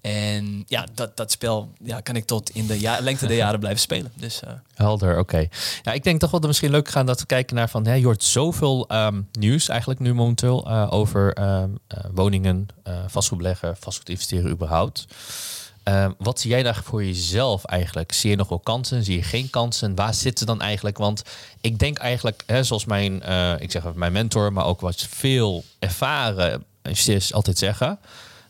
En 0.00 0.64
ja, 0.66 0.86
dat, 0.94 1.16
dat 1.16 1.30
spel 1.30 1.72
ja, 1.84 2.00
kan 2.00 2.16
ik 2.16 2.24
tot 2.24 2.50
in 2.50 2.66
de 2.66 2.80
ja 2.80 3.00
lengte 3.00 3.26
der 3.26 3.36
jaren 3.36 3.58
blijven 3.60 3.80
spelen. 3.80 4.12
Dus, 4.14 4.42
uh... 4.44 4.50
Helder, 4.74 5.18
oké. 5.18 5.48
Ja, 5.82 5.92
ik 5.92 6.04
denk 6.04 6.20
toch 6.20 6.30
wel 6.30 6.40
dat 6.40 6.48
misschien 6.48 6.70
leuk 6.70 6.88
gaan 6.88 7.06
dat 7.06 7.20
we 7.20 7.26
kijken 7.26 7.56
naar 7.56 7.68
van... 7.68 7.86
Hè, 7.86 7.94
je 7.94 8.04
hoort 8.04 8.24
zoveel 8.24 8.86
um, 8.92 9.28
nieuws 9.32 9.68
eigenlijk 9.68 10.00
nu 10.00 10.14
momenteel 10.14 10.68
uh, 10.68 10.86
over 10.90 11.38
uh, 11.38 11.64
woningen, 12.14 12.66
vastgoedbeleggen, 13.06 13.76
vastgoed 13.76 14.08
investeren 14.08 14.50
überhaupt. 14.50 15.06
Ehm, 15.88 16.12
wat 16.18 16.40
zie 16.40 16.50
jij 16.50 16.62
daar 16.62 16.82
voor 16.84 17.04
jezelf 17.04 17.64
eigenlijk? 17.64 18.12
Zie 18.12 18.30
je 18.30 18.36
nog 18.36 18.48
wel 18.48 18.58
kansen? 18.58 19.04
Zie 19.04 19.16
je 19.16 19.22
geen 19.22 19.50
kansen? 19.50 19.94
Waar 19.94 20.14
zitten 20.14 20.46
dan 20.46 20.60
eigenlijk? 20.60 20.98
Want 20.98 21.22
ik 21.60 21.78
denk 21.78 21.98
eigenlijk, 21.98 22.42
hè, 22.46 22.62
zoals 22.62 22.84
mijn, 22.84 23.14
ik 23.60 23.70
zeg 23.70 23.94
mijn 23.94 24.12
mentor, 24.12 24.52
maar 24.52 24.64
ook 24.64 24.80
wat 24.80 25.06
veel 25.10 25.64
ervaren 25.78 26.64
is 26.82 27.32
altijd 27.32 27.58
zeggen 27.58 27.98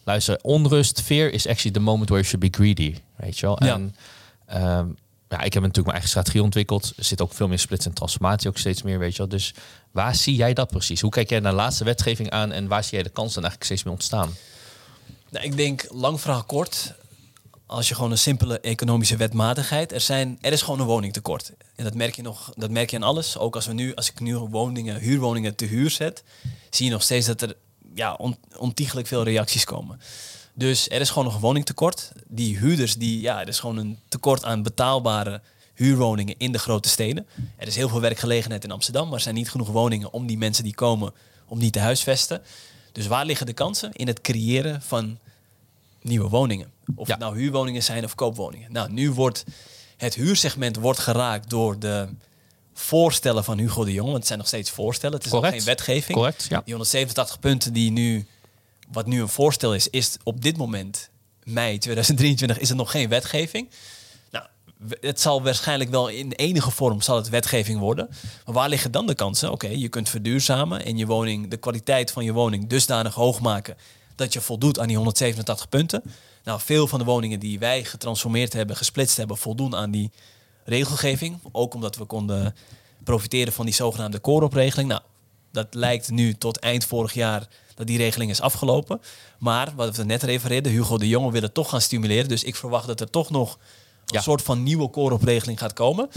luister, 0.08 0.38
onrust, 0.42 1.00
fear 1.00 1.30
is 1.30 1.46
actually 1.46 1.72
the 1.72 1.80
moment 1.80 2.08
where 2.08 2.22
you 2.22 2.24
should 2.24 2.50
be 2.50 2.58
greedy. 2.58 3.00
Weet 3.16 3.38
je 3.38 3.46
wel? 3.46 3.64
Ja. 3.64 3.74
En 3.74 3.94
um, 4.62 4.96
ja, 5.28 5.40
ik 5.40 5.52
heb 5.52 5.62
natuurlijk 5.62 5.74
mijn 5.74 5.90
eigen 5.90 6.08
strategie 6.08 6.42
ontwikkeld. 6.42 6.92
Er 6.96 7.04
zit 7.04 7.20
ook 7.20 7.32
veel 7.32 7.48
meer 7.48 7.58
splits 7.58 7.86
en 7.86 7.92
transformatie, 7.92 8.48
ook 8.48 8.58
steeds 8.58 8.82
meer, 8.82 8.98
weet 8.98 9.12
je 9.12 9.18
wel. 9.18 9.28
Dus 9.28 9.54
waar 9.90 10.14
zie 10.14 10.36
jij 10.36 10.54
dat 10.54 10.68
precies? 10.68 11.00
Hoe 11.00 11.10
kijk 11.10 11.28
jij 11.28 11.40
naar 11.40 11.50
de 11.50 11.56
laatste 11.56 11.84
wetgeving 11.84 12.30
aan 12.30 12.52
en 12.52 12.68
waar 12.68 12.84
zie 12.84 12.94
jij 12.94 13.02
de 13.02 13.08
kansen 13.08 13.42
eigenlijk 13.42 13.64
steeds 13.64 13.82
meer 13.82 13.92
ontstaan? 13.92 14.34
Nou, 15.30 15.44
ik 15.44 15.56
denk, 15.56 15.86
lang 15.90 16.20
vraag 16.20 16.46
kort, 16.46 16.94
als 17.68 17.88
je 17.88 17.94
gewoon 17.94 18.10
een 18.10 18.18
simpele 18.18 18.60
economische 18.60 19.16
wetmatigheid, 19.16 19.92
er, 19.92 20.00
zijn, 20.00 20.38
er 20.40 20.52
is 20.52 20.62
gewoon 20.62 20.80
een 20.80 20.86
woningtekort. 20.86 21.52
En 21.76 21.84
dat 21.84 21.94
merk 21.94 22.16
je 22.16 22.22
nog, 22.22 22.52
dat 22.56 22.70
merk 22.70 22.90
je 22.90 22.96
aan 22.96 23.02
alles. 23.02 23.38
Ook 23.38 23.54
als 23.54 23.66
we 23.66 23.72
nu, 23.72 23.94
als 23.94 24.10
ik 24.10 24.20
nu 24.20 24.36
woningen, 24.36 25.00
huurwoningen 25.00 25.54
te 25.54 25.64
huur 25.64 25.90
zet, 25.90 26.24
zie 26.70 26.86
je 26.86 26.92
nog 26.92 27.02
steeds 27.02 27.26
dat 27.26 27.42
er 27.42 27.56
ja, 27.94 28.14
on, 28.14 28.36
ontiegelijk 28.56 29.06
veel 29.06 29.22
reacties 29.22 29.64
komen. 29.64 30.00
Dus 30.54 30.90
er 30.90 31.00
is 31.00 31.08
gewoon 31.08 31.24
nog 31.24 31.34
een 31.34 31.40
woningtekort. 31.40 32.12
Die 32.26 32.58
huurders, 32.58 32.96
die, 32.96 33.20
ja, 33.20 33.40
er 33.40 33.48
is 33.48 33.58
gewoon 33.58 33.76
een 33.76 33.98
tekort 34.08 34.44
aan 34.44 34.62
betaalbare 34.62 35.40
huurwoningen 35.74 36.34
in 36.38 36.52
de 36.52 36.58
grote 36.58 36.88
steden. 36.88 37.26
Er 37.56 37.66
is 37.66 37.76
heel 37.76 37.88
veel 37.88 38.00
werkgelegenheid 38.00 38.64
in 38.64 38.70
Amsterdam, 38.70 39.04
maar 39.04 39.14
er 39.16 39.20
zijn 39.20 39.34
niet 39.34 39.50
genoeg 39.50 39.68
woningen 39.68 40.12
om 40.12 40.26
die 40.26 40.38
mensen 40.38 40.64
die 40.64 40.74
komen, 40.74 41.12
om 41.46 41.58
die 41.58 41.70
te 41.70 41.78
huisvesten. 41.78 42.42
Dus 42.92 43.06
waar 43.06 43.24
liggen 43.24 43.46
de 43.46 43.52
kansen? 43.52 43.92
In 43.92 44.06
het 44.06 44.20
creëren 44.20 44.82
van 44.82 45.18
nieuwe 46.02 46.28
woningen. 46.28 46.76
Of 46.94 47.08
het 47.08 47.18
nou 47.18 47.38
huurwoningen 47.38 47.82
zijn 47.82 48.04
of 48.04 48.14
koopwoningen. 48.14 48.72
Nou, 48.72 48.92
nu 48.92 49.10
wordt 49.10 49.44
het 49.96 50.14
huursegment 50.14 50.76
wordt 50.76 50.98
geraakt 50.98 51.50
door 51.50 51.78
de 51.78 52.08
voorstellen 52.74 53.44
van 53.44 53.58
Hugo 53.58 53.84
de 53.84 53.92
Jong. 53.92 54.06
Want 54.06 54.18
het 54.18 54.26
zijn 54.26 54.38
nog 54.38 54.48
steeds 54.48 54.70
voorstellen. 54.70 55.16
Het 55.16 55.26
is 55.26 55.32
nog 55.32 55.48
geen 55.48 55.64
wetgeving. 55.64 56.18
Correct, 56.18 56.46
ja. 56.48 56.60
Die 56.64 56.74
187 56.74 57.38
punten 57.38 57.72
die 57.72 57.90
nu, 57.90 58.26
wat 58.92 59.06
nu 59.06 59.20
een 59.20 59.28
voorstel 59.28 59.74
is, 59.74 59.88
is 59.88 60.16
op 60.22 60.42
dit 60.42 60.56
moment, 60.56 61.10
mei 61.42 61.78
2023, 61.78 62.58
is 62.58 62.70
er 62.70 62.76
nog 62.76 62.90
geen 62.90 63.08
wetgeving. 63.08 63.68
Nou, 64.30 64.44
het 65.00 65.20
zal 65.20 65.42
waarschijnlijk 65.42 65.90
wel 65.90 66.08
in 66.08 66.32
enige 66.32 66.70
vorm 66.70 67.00
zal 67.00 67.16
het 67.16 67.28
wetgeving 67.28 67.78
worden. 67.78 68.08
Maar 68.44 68.54
waar 68.54 68.68
liggen 68.68 68.90
dan 68.90 69.06
de 69.06 69.14
kansen? 69.14 69.52
Oké, 69.52 69.68
je 69.68 69.88
kunt 69.88 70.08
verduurzamen 70.08 70.84
en 70.84 70.96
je 70.96 71.06
woning, 71.06 71.50
de 71.50 71.56
kwaliteit 71.56 72.10
van 72.10 72.24
je 72.24 72.32
woning 72.32 72.68
dusdanig 72.68 73.14
hoog 73.14 73.40
maken 73.40 73.76
dat 74.14 74.32
je 74.32 74.40
voldoet 74.40 74.78
aan 74.78 74.86
die 74.86 74.96
187 74.96 75.68
punten. 75.68 76.02
Nou, 76.48 76.60
veel 76.60 76.86
van 76.86 76.98
de 76.98 77.04
woningen 77.04 77.40
die 77.40 77.58
wij 77.58 77.84
getransformeerd 77.84 78.52
hebben, 78.52 78.76
gesplitst 78.76 79.16
hebben, 79.16 79.36
voldoen 79.36 79.76
aan 79.76 79.90
die 79.90 80.10
regelgeving. 80.64 81.38
Ook 81.52 81.74
omdat 81.74 81.96
we 81.96 82.04
konden 82.04 82.54
profiteren 83.04 83.52
van 83.52 83.64
die 83.64 83.74
zogenaamde 83.74 84.18
kooropregeling. 84.18 84.88
Nou, 84.88 85.00
dat 85.52 85.66
lijkt 85.74 86.10
nu 86.10 86.34
tot 86.34 86.58
eind 86.58 86.84
vorig 86.84 87.12
jaar 87.12 87.48
dat 87.74 87.86
die 87.86 87.98
regeling 87.98 88.30
is 88.30 88.40
afgelopen. 88.40 89.00
Maar 89.38 89.72
wat 89.76 89.96
we 89.96 90.04
net 90.04 90.22
refereerden, 90.22 90.72
Hugo 90.72 90.98
de 90.98 91.08
Jonge 91.08 91.30
wil 91.30 91.42
het 91.42 91.54
toch 91.54 91.68
gaan 91.68 91.80
stimuleren. 91.80 92.28
Dus 92.28 92.44
ik 92.44 92.56
verwacht 92.56 92.86
dat 92.86 93.00
er 93.00 93.10
toch 93.10 93.30
nog 93.30 93.58
een 94.06 94.22
soort 94.22 94.42
van 94.42 94.62
nieuwe 94.62 94.88
kooropregeling 94.88 95.58
gaat 95.58 95.72
komen. 95.72 96.08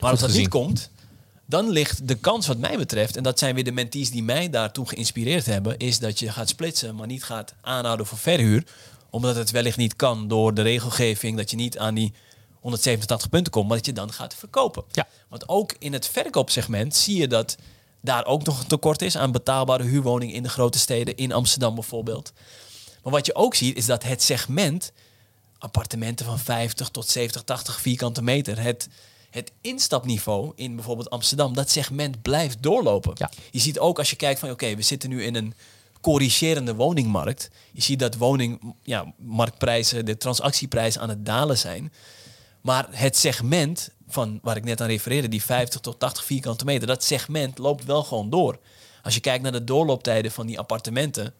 Maar 0.00 0.10
als 0.10 0.20
dat 0.20 0.32
niet 0.32 0.48
komt, 0.48 0.90
dan 1.46 1.68
ligt 1.68 2.08
de 2.08 2.14
kans 2.14 2.46
wat 2.46 2.58
mij 2.58 2.76
betreft, 2.76 3.16
en 3.16 3.22
dat 3.22 3.38
zijn 3.38 3.54
weer 3.54 3.64
de 3.64 3.72
mentees 3.72 4.10
die 4.10 4.22
mij 4.22 4.50
daartoe 4.50 4.88
geïnspireerd 4.88 5.46
hebben, 5.46 5.78
is 5.78 5.98
dat 5.98 6.18
je 6.18 6.32
gaat 6.32 6.48
splitsen, 6.48 6.94
maar 6.94 7.06
niet 7.06 7.24
gaat 7.24 7.54
aanhouden 7.60 8.06
voor 8.06 8.18
verhuur. 8.18 8.64
Omdat 9.10 9.36
het 9.36 9.50
wellicht 9.50 9.76
niet 9.76 9.96
kan 9.96 10.28
door 10.28 10.54
de 10.54 10.62
regelgeving, 10.62 11.36
dat 11.36 11.50
je 11.50 11.56
niet 11.56 11.78
aan 11.78 11.94
die 11.94 12.12
187 12.60 13.28
punten 13.28 13.52
komt, 13.52 13.68
maar 13.68 13.76
dat 13.76 13.86
je 13.86 13.92
dan 13.92 14.12
gaat 14.12 14.34
verkopen. 14.34 14.84
Ja. 14.92 15.08
Want 15.28 15.48
ook 15.48 15.74
in 15.78 15.92
het 15.92 16.08
verkoopsegment 16.08 16.96
zie 16.96 17.16
je 17.16 17.28
dat 17.28 17.56
daar 18.00 18.26
ook 18.26 18.44
nog 18.44 18.60
een 18.60 18.66
tekort 18.66 19.02
is 19.02 19.16
aan 19.16 19.32
betaalbare 19.32 19.82
huurwoningen 19.82 20.34
in 20.34 20.42
de 20.42 20.48
grote 20.48 20.78
steden, 20.78 21.16
in 21.16 21.32
Amsterdam 21.32 21.74
bijvoorbeeld. 21.74 22.32
Maar 23.02 23.12
wat 23.12 23.26
je 23.26 23.34
ook 23.34 23.54
ziet 23.54 23.76
is 23.76 23.86
dat 23.86 24.02
het 24.02 24.22
segment 24.22 24.92
appartementen 25.58 26.26
van 26.26 26.38
50 26.38 26.88
tot 26.88 27.08
70, 27.08 27.42
80 27.42 27.80
vierkante 27.80 28.22
meter, 28.22 28.60
het, 28.60 28.88
het 29.30 29.52
instapniveau 29.60 30.52
in 30.54 30.74
bijvoorbeeld 30.74 31.10
Amsterdam, 31.10 31.54
dat 31.54 31.70
segment 31.70 32.22
blijft 32.22 32.62
doorlopen. 32.62 33.12
Ja. 33.14 33.30
Je 33.50 33.60
ziet 33.60 33.78
ook 33.78 33.98
als 33.98 34.10
je 34.10 34.16
kijkt 34.16 34.40
van 34.40 34.50
oké, 34.50 34.74
we 34.74 34.82
zitten 34.82 35.10
nu 35.10 35.24
in 35.24 35.34
een 35.34 35.54
corrigerende 36.08 36.74
woningmarkt. 36.74 37.50
Je 37.72 37.82
ziet 37.82 37.98
dat 37.98 38.16
woningmarktprijzen, 38.16 39.98
ja, 39.98 40.04
de 40.04 40.16
transactieprijzen 40.16 41.00
aan 41.00 41.08
het 41.08 41.26
dalen 41.26 41.58
zijn. 41.58 41.92
Maar 42.60 42.86
het 42.90 43.16
segment 43.16 43.90
van 44.08 44.38
waar 44.42 44.56
ik 44.56 44.64
net 44.64 44.80
aan 44.80 44.88
refereerde, 44.88 45.28
die 45.28 45.42
50 45.42 45.80
tot 45.80 45.98
80 45.98 46.24
vierkante 46.24 46.64
meter, 46.64 46.86
dat 46.86 47.04
segment 47.04 47.58
loopt 47.58 47.84
wel 47.84 48.02
gewoon 48.02 48.30
door. 48.30 48.58
Als 49.02 49.14
je 49.14 49.20
kijkt 49.20 49.42
naar 49.42 49.52
de 49.52 49.64
doorlooptijden 49.64 50.30
van 50.30 50.46
die 50.46 50.58
appartementen, 50.58 51.34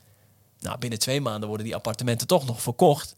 nou, 0.61 0.79
binnen 0.79 0.99
twee 0.99 1.21
maanden 1.21 1.49
worden 1.49 1.67
die 1.67 1.75
appartementen 1.77 2.27
toch 2.27 2.47
nog 2.47 2.63
verkocht. 2.63 3.15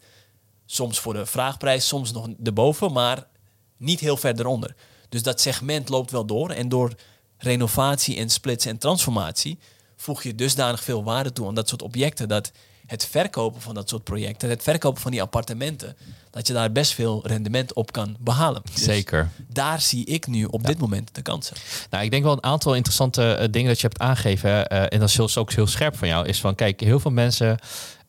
Soms 0.66 0.98
voor 0.98 1.14
de 1.14 1.26
vraagprijs, 1.26 1.88
soms 1.88 2.12
nog 2.12 2.28
erboven, 2.44 2.92
maar 2.92 3.26
niet 3.76 4.00
heel 4.00 4.16
ver 4.16 4.38
eronder. 4.38 4.74
Dus 5.08 5.22
dat 5.22 5.40
segment 5.40 5.88
loopt 5.88 6.10
wel 6.10 6.26
door. 6.26 6.50
En 6.50 6.68
door 6.68 6.94
renovatie 7.38 8.16
en 8.16 8.30
splitsen 8.30 8.70
en 8.70 8.78
transformatie 8.78 9.58
voeg 10.00 10.22
je 10.22 10.34
dusdanig 10.34 10.84
veel 10.84 11.04
waarde 11.04 11.32
toe 11.32 11.46
aan 11.46 11.54
dat 11.54 11.68
soort 11.68 11.82
objecten 11.82 12.28
dat 12.28 12.52
het 12.86 13.06
verkopen 13.06 13.60
van 13.60 13.74
dat 13.74 13.88
soort 13.88 14.04
projecten, 14.04 14.48
het 14.48 14.62
verkopen 14.62 15.02
van 15.02 15.10
die 15.10 15.22
appartementen, 15.22 15.96
dat 16.30 16.46
je 16.46 16.52
daar 16.52 16.72
best 16.72 16.92
veel 16.92 17.26
rendement 17.26 17.72
op 17.72 17.92
kan 17.92 18.16
behalen. 18.20 18.62
Dus 18.72 18.82
Zeker. 18.82 19.30
Daar 19.48 19.80
zie 19.80 20.04
ik 20.04 20.26
nu 20.26 20.44
op 20.44 20.66
dit 20.66 20.78
moment 20.78 21.14
de 21.14 21.22
kansen. 21.22 21.56
Nou, 21.90 22.04
ik 22.04 22.10
denk 22.10 22.22
wel 22.22 22.32
een 22.32 22.42
aantal 22.42 22.74
interessante 22.74 23.36
uh, 23.40 23.46
dingen 23.50 23.68
dat 23.68 23.80
je 23.80 23.86
hebt 23.86 24.00
aangegeven. 24.00 24.50
Uh, 24.50 24.92
en 24.92 24.98
dat 24.98 25.08
is 25.08 25.36
ook 25.36 25.52
heel 25.52 25.66
scherp 25.66 25.96
van 25.96 26.08
jou. 26.08 26.26
Is 26.26 26.40
van, 26.40 26.54
kijk, 26.54 26.80
heel 26.80 27.00
veel 27.00 27.10
mensen 27.10 27.58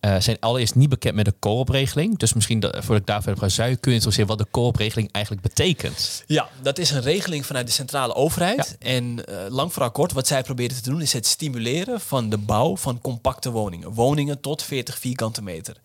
uh, 0.06 0.20
zijn 0.20 0.38
allereerst 0.40 0.76
niet 0.76 0.90
bekend 0.90 1.16
met 1.16 1.26
de 1.26 1.34
co-opregeling. 1.40 2.18
Dus 2.18 2.34
misschien 2.34 2.60
dat, 2.60 2.72
voordat 2.74 2.98
ik 2.98 3.06
daar 3.06 3.22
verder 3.22 3.42
ga, 3.42 3.50
zou 3.50 3.70
je 3.70 3.76
kunnen 3.76 3.94
introduceren 3.94 4.38
wat 4.38 4.46
de 4.46 4.52
co-opregeling 4.52 5.12
eigenlijk 5.12 5.46
betekent? 5.46 6.24
Ja, 6.28 6.50
dat 6.62 6.78
is 6.78 6.92
een 6.92 7.02
regeling 7.02 7.46
vanuit 7.46 7.68
de 7.68 7.74
centrale 7.74 8.16
overheid. 8.16 8.76
En 8.80 9.04
uh, 9.04 9.36
lang 9.50 9.74
vooral 9.74 9.92
kort, 9.92 10.12
wat 10.12 10.28
zij 10.28 10.44
proberen 10.44 10.76
te 10.76 10.90
doen, 10.90 11.02
is 11.02 11.14
het 11.14 11.28
stimuleren 11.28 12.02
van 12.02 12.30
de 12.30 12.38
bouw 12.38 12.78
van 12.78 13.02
compacte 13.02 13.52
woningen. 13.52 13.94
Woningen 13.94 14.40
tot 14.40 14.64
40 14.64 14.98
vierkante 14.98 15.42
meter. 15.42 15.76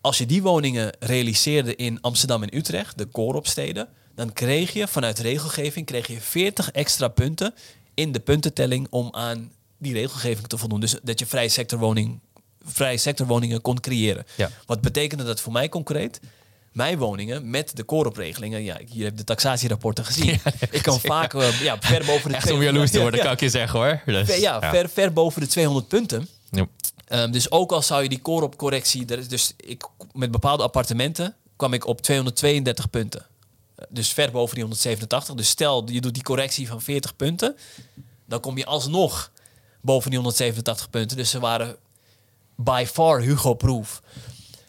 Als 0.00 0.18
je 0.18 0.26
die 0.26 0.42
woningen 0.42 0.96
realiseerde 0.98 1.76
in 1.76 2.00
Amsterdam 2.00 2.42
en 2.42 2.56
Utrecht, 2.56 2.98
de 2.98 3.06
kooropsteden, 3.06 3.88
dan 4.14 4.32
kreeg 4.32 4.72
je 4.72 4.88
vanuit 4.88 5.18
regelgeving 5.18 5.86
kreeg 5.86 6.06
je 6.06 6.20
40 6.20 6.70
extra 6.70 7.08
punten 7.08 7.54
in 7.94 8.12
de 8.12 8.20
puntentelling 8.20 8.86
om 8.90 9.08
aan 9.10 9.52
die 9.78 9.92
regelgeving 9.92 10.46
te 10.46 10.58
voldoen. 10.58 10.80
Dus 10.80 10.96
dat 11.02 11.18
je 11.18 11.26
vrije 11.26 11.48
sectorwoning 11.48 12.20
vrije 12.64 12.96
sectorwoningen 12.96 13.60
kon 13.60 13.80
creëren. 13.80 14.26
Ja. 14.34 14.50
Wat 14.66 14.80
betekende 14.80 15.24
dat 15.24 15.40
voor 15.40 15.52
mij 15.52 15.68
concreet? 15.68 16.20
Mijn 16.72 16.98
woningen 16.98 17.50
met 17.50 17.76
de 17.76 17.82
koopropregelingen. 17.82 18.64
Ja, 18.64 18.78
hier 18.90 19.04
heb 19.04 19.16
de 19.16 19.24
taxatierapporten 19.24 20.04
gezien. 20.04 20.40
ik 20.70 20.82
kan 20.82 21.00
vaak 21.00 21.34
uh, 21.34 21.60
ja, 21.60 21.76
ver 21.80 22.04
boven 22.10 22.28
de 22.28 22.36
Echt 22.36 22.46
200, 22.46 22.50
om 22.50 22.62
jaloers 22.62 22.90
te 22.90 23.00
worden, 23.06 23.20
kan 23.20 23.32
ik 23.32 23.40
je 23.40 23.48
zeggen 23.48 23.78
hoor. 23.78 24.02
Dus, 24.06 24.26
ver, 24.26 24.40
ja, 24.40 24.70
Ver, 24.70 24.88
ver 24.88 25.12
boven 25.12 25.40
de 25.40 25.46
200 25.46 25.88
punten. 25.88 26.28
Um, 27.08 27.30
dus 27.30 27.50
ook 27.50 27.72
al 27.72 27.82
zou 27.82 28.02
je 28.02 28.08
die 28.08 28.20
kooropcorrectie... 28.20 29.04
Dus 29.04 29.52
ik, 29.56 29.88
met 30.12 30.30
bepaalde 30.30 30.62
appartementen 30.62 31.34
kwam 31.56 31.72
ik 31.72 31.86
op 31.86 32.00
232 32.00 32.90
punten. 32.90 33.26
Dus 33.88 34.12
ver 34.12 34.30
boven 34.30 34.54
die 34.54 34.62
187. 34.62 35.34
Dus 35.34 35.48
stel, 35.48 35.84
je 35.90 36.00
doet 36.00 36.14
die 36.14 36.22
correctie 36.22 36.68
van 36.68 36.82
40 36.82 37.16
punten. 37.16 37.56
Dan 38.26 38.40
kom 38.40 38.58
je 38.58 38.66
alsnog 38.66 39.30
boven 39.80 40.10
die 40.10 40.18
187 40.18 40.90
punten. 40.90 41.16
Dus 41.16 41.30
ze 41.30 41.40
waren 41.40 41.76
by 42.56 42.84
far 42.92 43.20
Hugo-proof. 43.20 44.02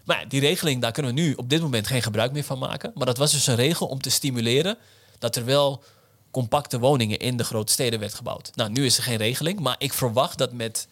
Maar 0.06 0.26
die 0.28 0.40
regeling, 0.40 0.82
daar 0.82 0.92
kunnen 0.92 1.16
we 1.16 1.22
nu 1.22 1.34
op 1.34 1.50
dit 1.50 1.62
moment 1.62 1.88
geen 1.88 2.02
gebruik 2.02 2.32
meer 2.32 2.44
van 2.44 2.60
maken. 2.60 2.92
Maar 2.96 3.06
dat 3.06 3.18
was 3.18 3.32
dus 3.32 3.48
een 3.48 3.56
regel 3.56 3.88
om 3.88 4.02
te 4.02 4.10
stimuleren 4.10 4.78
dat 5.20 5.36
er 5.36 5.46
wel 5.46 5.84
compacte 6.32 6.80
woningen 6.80 7.20
in 7.20 7.38
de 7.38 7.44
grote 7.44 7.72
steden 7.72 8.00
werd 8.00 8.14
gebouwd. 8.14 8.52
Nou, 8.56 8.70
nu 8.70 8.86
is 8.86 8.98
er 8.98 9.04
geen 9.04 9.18
regeling, 9.18 9.60
maar 9.60 9.76
ik 9.78 9.94
verwacht 9.94 10.38
dat 10.38 10.52
met 10.52 10.88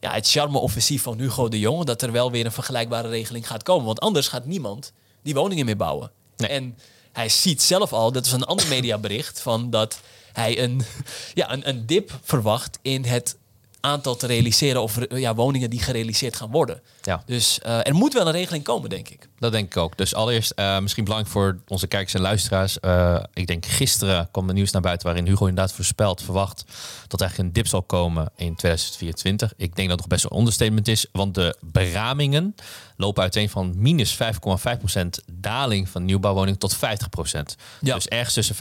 ja, 0.00 0.12
het 0.12 0.30
charme-offensief 0.30 1.02
van 1.02 1.18
Hugo 1.18 1.48
de 1.48 1.58
Jonge... 1.58 1.84
dat 1.84 2.02
er 2.02 2.12
wel 2.12 2.30
weer 2.30 2.44
een 2.44 2.52
vergelijkbare 2.52 3.08
regeling 3.08 3.46
gaat 3.46 3.62
komen. 3.62 3.86
Want 3.86 4.00
anders 4.00 4.28
gaat 4.28 4.44
niemand 4.44 4.92
die 5.22 5.34
woningen 5.34 5.64
meer 5.64 5.76
bouwen. 5.76 6.10
En 6.36 6.78
hij 7.12 7.28
ziet 7.28 7.62
zelf 7.62 7.92
al, 7.92 8.12
dat 8.12 8.26
is 8.26 8.32
een 8.32 8.44
ander 8.44 8.68
mediabericht... 8.68 9.40
van 9.40 9.70
dat 9.70 10.00
hij 10.32 10.62
een, 10.62 10.82
ja, 11.34 11.52
een, 11.52 11.68
een 11.68 11.86
dip 11.86 12.18
verwacht 12.22 12.78
in 12.82 13.04
het 13.04 13.36
aantal 13.88 14.16
te 14.16 14.26
realiseren 14.26 14.82
of 14.82 14.98
ja, 15.08 15.34
woningen 15.34 15.70
die 15.70 15.80
gerealiseerd 15.80 16.36
gaan 16.36 16.50
worden. 16.50 16.80
Ja. 17.02 17.22
Dus 17.26 17.60
uh, 17.66 17.86
er 17.86 17.94
moet 17.94 18.12
wel 18.12 18.26
een 18.26 18.32
regeling 18.32 18.64
komen, 18.64 18.90
denk 18.90 19.08
ik. 19.08 19.28
Dat 19.38 19.52
denk 19.52 19.66
ik 19.66 19.76
ook. 19.76 19.96
Dus 19.96 20.14
allereerst 20.14 20.52
uh, 20.56 20.78
misschien 20.78 21.04
belangrijk 21.04 21.34
voor 21.34 21.58
onze 21.68 21.86
kijkers 21.86 22.14
en 22.14 22.20
luisteraars. 22.20 22.78
Uh, 22.80 23.22
ik 23.34 23.46
denk 23.46 23.66
gisteren 23.66 24.28
kwam 24.30 24.46
de 24.46 24.52
nieuws 24.52 24.70
naar 24.70 24.82
buiten 24.82 25.06
waarin 25.06 25.26
Hugo 25.26 25.46
inderdaad 25.46 25.72
voorspelt, 25.72 26.22
verwacht 26.22 26.64
dat 27.08 27.20
er 27.20 27.26
eigenlijk 27.26 27.48
een 27.48 27.52
dip 27.52 27.66
zal 27.66 27.82
komen 27.82 28.30
in 28.36 28.54
2024. 28.54 29.52
Ik 29.56 29.76
denk 29.76 29.88
dat 29.88 30.00
het 30.00 30.08
nog 30.08 30.18
best 30.18 30.24
een 30.24 30.38
understatement 30.38 30.88
is, 30.88 31.06
want 31.12 31.34
de 31.34 31.56
beramingen 31.60 32.54
lopen 32.96 33.22
uiteen 33.22 33.50
van 33.50 33.74
minus 33.76 34.16
5,5% 34.16 35.08
daling 35.32 35.88
van 35.88 36.04
nieuwbouwwoningen 36.04 36.58
tot 36.58 36.76
50%. 36.76 36.78
Ja. 37.80 37.94
Dus 37.94 38.08
ergens 38.08 38.34
tussen 38.34 38.54
5,5 38.54 38.60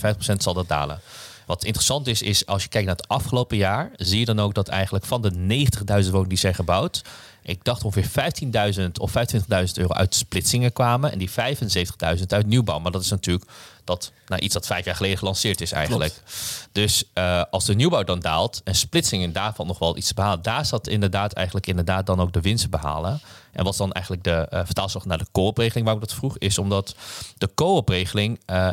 en 0.00 0.16
5% 0.16 0.36
zal 0.36 0.54
dat 0.54 0.68
dalen. 0.68 1.00
Wat 1.46 1.64
interessant 1.64 2.06
is, 2.06 2.22
is 2.22 2.46
als 2.46 2.62
je 2.62 2.68
kijkt 2.68 2.86
naar 2.86 2.96
het 2.96 3.08
afgelopen 3.08 3.56
jaar, 3.56 3.90
zie 3.96 4.18
je 4.18 4.24
dan 4.24 4.40
ook 4.40 4.54
dat 4.54 4.68
eigenlijk 4.68 5.04
van 5.04 5.22
de 5.22 5.30
90.000 5.30 5.86
woningen 5.86 6.28
die 6.28 6.38
zijn 6.38 6.54
gebouwd, 6.54 7.02
ik 7.46 7.64
dacht 7.64 7.84
ongeveer 7.84 8.32
15.000 8.78 8.90
of 9.00 9.12
25.000 9.12 9.44
euro 9.74 9.92
uit 9.92 10.14
splitsingen 10.14 10.72
kwamen 10.72 11.12
en 11.12 11.18
die 11.18 11.30
75.000 11.30 12.26
uit 12.26 12.46
nieuwbouw. 12.46 12.78
Maar 12.78 12.92
dat 12.92 13.02
is 13.02 13.10
natuurlijk 13.10 13.50
dat, 13.84 14.12
nou, 14.26 14.42
iets 14.42 14.54
dat 14.54 14.66
vijf 14.66 14.84
jaar 14.84 14.94
geleden 14.94 15.18
gelanceerd 15.18 15.60
is 15.60 15.72
eigenlijk. 15.72 16.22
Dus 16.72 17.04
uh, 17.14 17.42
als 17.50 17.64
de 17.64 17.74
nieuwbouw 17.74 18.04
dan 18.04 18.20
daalt 18.20 18.60
en 18.64 18.74
splitsingen 18.74 19.32
daarvan 19.32 19.66
nog 19.66 19.78
wel 19.78 19.96
iets 19.96 20.08
te 20.08 20.14
behalen, 20.14 20.42
daar 20.42 20.66
zat 20.66 20.88
inderdaad 20.88 21.32
eigenlijk 21.32 21.66
inderdaad 21.66 22.06
dan 22.06 22.20
ook 22.20 22.32
de 22.32 22.40
winsten 22.40 22.70
behalen. 22.70 23.20
En 23.52 23.64
wat 23.64 23.76
dan 23.76 23.92
eigenlijk 23.92 24.24
de 24.24 24.46
uh, 24.52 24.60
vertaalslag 24.64 25.04
naar 25.04 25.18
de 25.18 25.26
co-opregeling, 25.32 25.86
waar 25.86 25.94
ik 25.94 26.00
dat 26.00 26.14
vroeg, 26.14 26.38
is 26.38 26.58
omdat 26.58 26.94
de 27.38 27.50
co-opregeling 27.54 28.40
uh, 28.50 28.70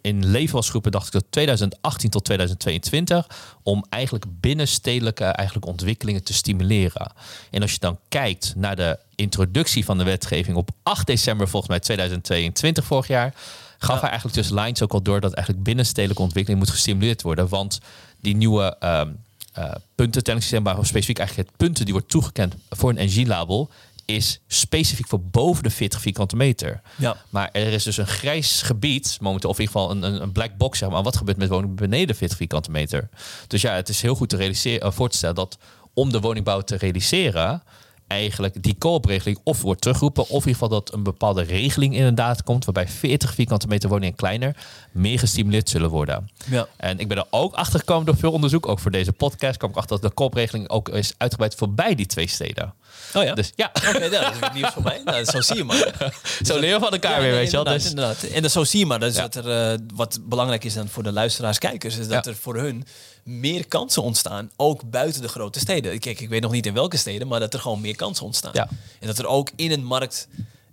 in 0.00 0.26
leven 0.26 0.54
was 0.54 0.72
dacht 0.82 1.06
ik 1.06 1.12
dat 1.12 1.24
2018 1.30 2.10
tot 2.10 2.24
2022, 2.24 3.26
om 3.62 3.84
eigenlijk 3.88 4.24
binnenstedelijke 4.28 5.24
eigenlijk 5.24 5.66
ontwikkelingen 5.66 6.24
te 6.24 6.34
stimuleren. 6.34 7.12
En 7.50 7.62
als 7.62 7.72
je 7.72 7.78
dan 7.78 7.98
kijkt 8.08 8.52
naar 8.56 8.76
de 8.76 8.98
introductie 9.14 9.84
van 9.84 9.98
de 9.98 10.04
wetgeving 10.04 10.56
op 10.56 10.70
8 10.82 11.06
december 11.06 11.48
volgens 11.48 11.70
mij 11.70 11.80
2022 11.80 12.84
vorig 12.84 13.06
jaar, 13.06 13.34
gaf 13.78 14.00
hij 14.00 14.08
eigenlijk 14.08 14.38
tussen 14.38 14.54
lines 14.60 14.82
ook 14.82 14.92
al 14.92 15.02
door 15.02 15.20
dat 15.20 15.32
eigenlijk 15.32 15.64
binnenstedelijke 15.64 16.22
ontwikkeling 16.22 16.62
moet 16.62 16.72
gestimuleerd 16.72 17.22
worden. 17.22 17.48
Want 17.48 17.80
die 18.20 18.36
nieuwe 18.36 18.76
um, 18.80 19.18
uh, 19.58 19.70
puntentellingssysteem, 19.94 20.62
waar 20.64 20.86
specifiek 20.86 21.18
eigenlijk 21.18 21.48
het 21.48 21.58
punten 21.58 21.84
die 21.84 21.94
wordt 21.94 22.08
toegekend 22.08 22.54
voor 22.70 22.90
een 22.90 23.04
NG-label, 23.04 23.70
is 24.04 24.40
specifiek 24.46 25.08
voor 25.08 25.20
boven 25.20 25.62
de 25.62 25.70
40 25.70 26.00
vierkante 26.00 26.36
meter. 26.36 26.80
Ja. 26.96 27.16
Maar 27.30 27.48
er 27.52 27.72
is 27.72 27.82
dus 27.82 27.96
een 27.96 28.06
grijs 28.06 28.62
gebied, 28.62 29.18
momenteel, 29.20 29.50
of 29.50 29.58
in 29.58 29.64
ieder 29.64 29.80
geval 29.80 29.96
een, 29.96 30.22
een 30.22 30.32
black 30.32 30.56
box, 30.56 30.78
zeg 30.78 30.88
maar. 30.88 31.02
Wat 31.02 31.16
gebeurt 31.16 31.38
met 31.38 31.48
woningen 31.48 31.76
beneden 31.76 32.16
40 32.16 32.36
vierkante 32.36 32.70
meter? 32.70 33.08
Dus 33.46 33.62
ja, 33.62 33.74
het 33.74 33.88
is 33.88 34.02
heel 34.02 34.14
goed 34.14 34.28
te 34.28 34.36
realiseren, 34.36 34.86
uh, 34.86 34.92
voor 34.92 35.08
te 35.08 35.16
stellen 35.16 35.34
dat 35.34 35.58
om 35.94 36.12
de 36.12 36.20
woningbouw 36.20 36.60
te 36.60 36.76
realiseren, 36.76 37.62
eigenlijk 38.06 38.62
die 38.62 38.74
koopregeling 38.78 39.38
of 39.44 39.62
wordt 39.62 39.80
teruggeroepen, 39.80 40.22
of 40.22 40.28
in 40.28 40.34
ieder 40.34 40.52
geval 40.52 40.68
dat 40.68 40.92
een 40.92 41.02
bepaalde 41.02 41.42
regeling 41.42 41.94
inderdaad 41.94 42.42
komt, 42.42 42.64
waarbij 42.64 42.88
40 42.88 43.34
vierkante 43.34 43.66
meter 43.66 43.88
woningen 43.88 44.14
kleiner 44.14 44.56
meer 44.92 45.18
gestimuleerd 45.18 45.68
zullen 45.68 45.90
worden. 45.90 46.30
Ja. 46.50 46.66
En 46.76 46.98
ik 46.98 47.08
ben 47.08 47.16
er 47.16 47.26
ook 47.30 47.54
achter 47.54 47.78
gekomen 47.78 48.06
door 48.06 48.16
veel 48.16 48.32
onderzoek, 48.32 48.68
ook 48.68 48.78
voor 48.78 48.90
deze 48.90 49.12
podcast, 49.12 49.56
kwam 49.56 49.70
ik 49.70 49.76
achter 49.76 50.00
dat 50.00 50.08
de 50.08 50.14
koopregeling 50.14 50.68
ook 50.68 50.88
is 50.88 51.14
uitgebreid 51.16 51.54
voorbij 51.54 51.94
die 51.94 52.06
twee 52.06 52.28
steden. 52.28 52.74
Oh 53.14 53.22
ja? 53.22 53.34
Dus 53.34 53.52
ja. 53.56 53.70
Oké, 53.74 53.88
okay, 53.88 54.08
dat 54.08 54.32
is 54.32 54.48
nieuws 54.54 54.72
voor 54.72 54.82
mij. 54.82 55.00
Nou, 55.04 55.24
zo 55.24 55.40
zie 55.40 55.56
je 55.56 55.64
maar. 55.64 56.12
zo 56.46 56.58
leren 56.58 56.80
van 56.80 56.92
elkaar 56.92 57.20
weer, 57.20 57.30
weet 57.30 57.50
je 57.50 57.62
wel. 57.62 57.64
Dus. 57.64 57.88
Inderdaad. 57.88 58.22
En 58.22 58.42
dat 58.42 58.50
zo 58.50 58.64
zie 58.64 58.78
je 58.78 58.86
maar. 58.86 59.00
Dus 59.00 59.14
dat 59.14 59.34
er, 59.34 59.72
uh, 59.72 59.78
wat 59.94 60.18
belangrijk 60.22 60.64
is 60.64 60.74
dan 60.74 60.88
voor 60.88 61.02
de 61.02 61.12
luisteraars, 61.12 61.58
kijkers, 61.58 61.96
is 61.96 62.08
dat 62.08 62.26
er 62.26 62.36
voor 62.36 62.56
hun 62.56 62.84
meer 63.24 63.66
kansen 63.66 64.02
ontstaan, 64.02 64.50
ook 64.56 64.90
buiten 64.90 65.22
de 65.22 65.28
grote 65.28 65.58
steden. 65.58 65.98
Kijk, 65.98 66.20
ik 66.20 66.28
weet 66.28 66.42
nog 66.42 66.52
niet 66.52 66.66
in 66.66 66.74
welke 66.74 66.96
steden, 66.96 67.28
maar 67.28 67.40
dat 67.40 67.54
er 67.54 67.60
gewoon 67.60 67.80
meer 67.80 67.96
kansen 67.96 68.24
ontstaan. 68.24 68.52
Ja. 68.54 68.68
En 69.00 69.06
dat 69.06 69.18
er 69.18 69.26
ook 69.26 69.50
in 69.56 69.70
een 69.70 69.84
markt 69.84 70.28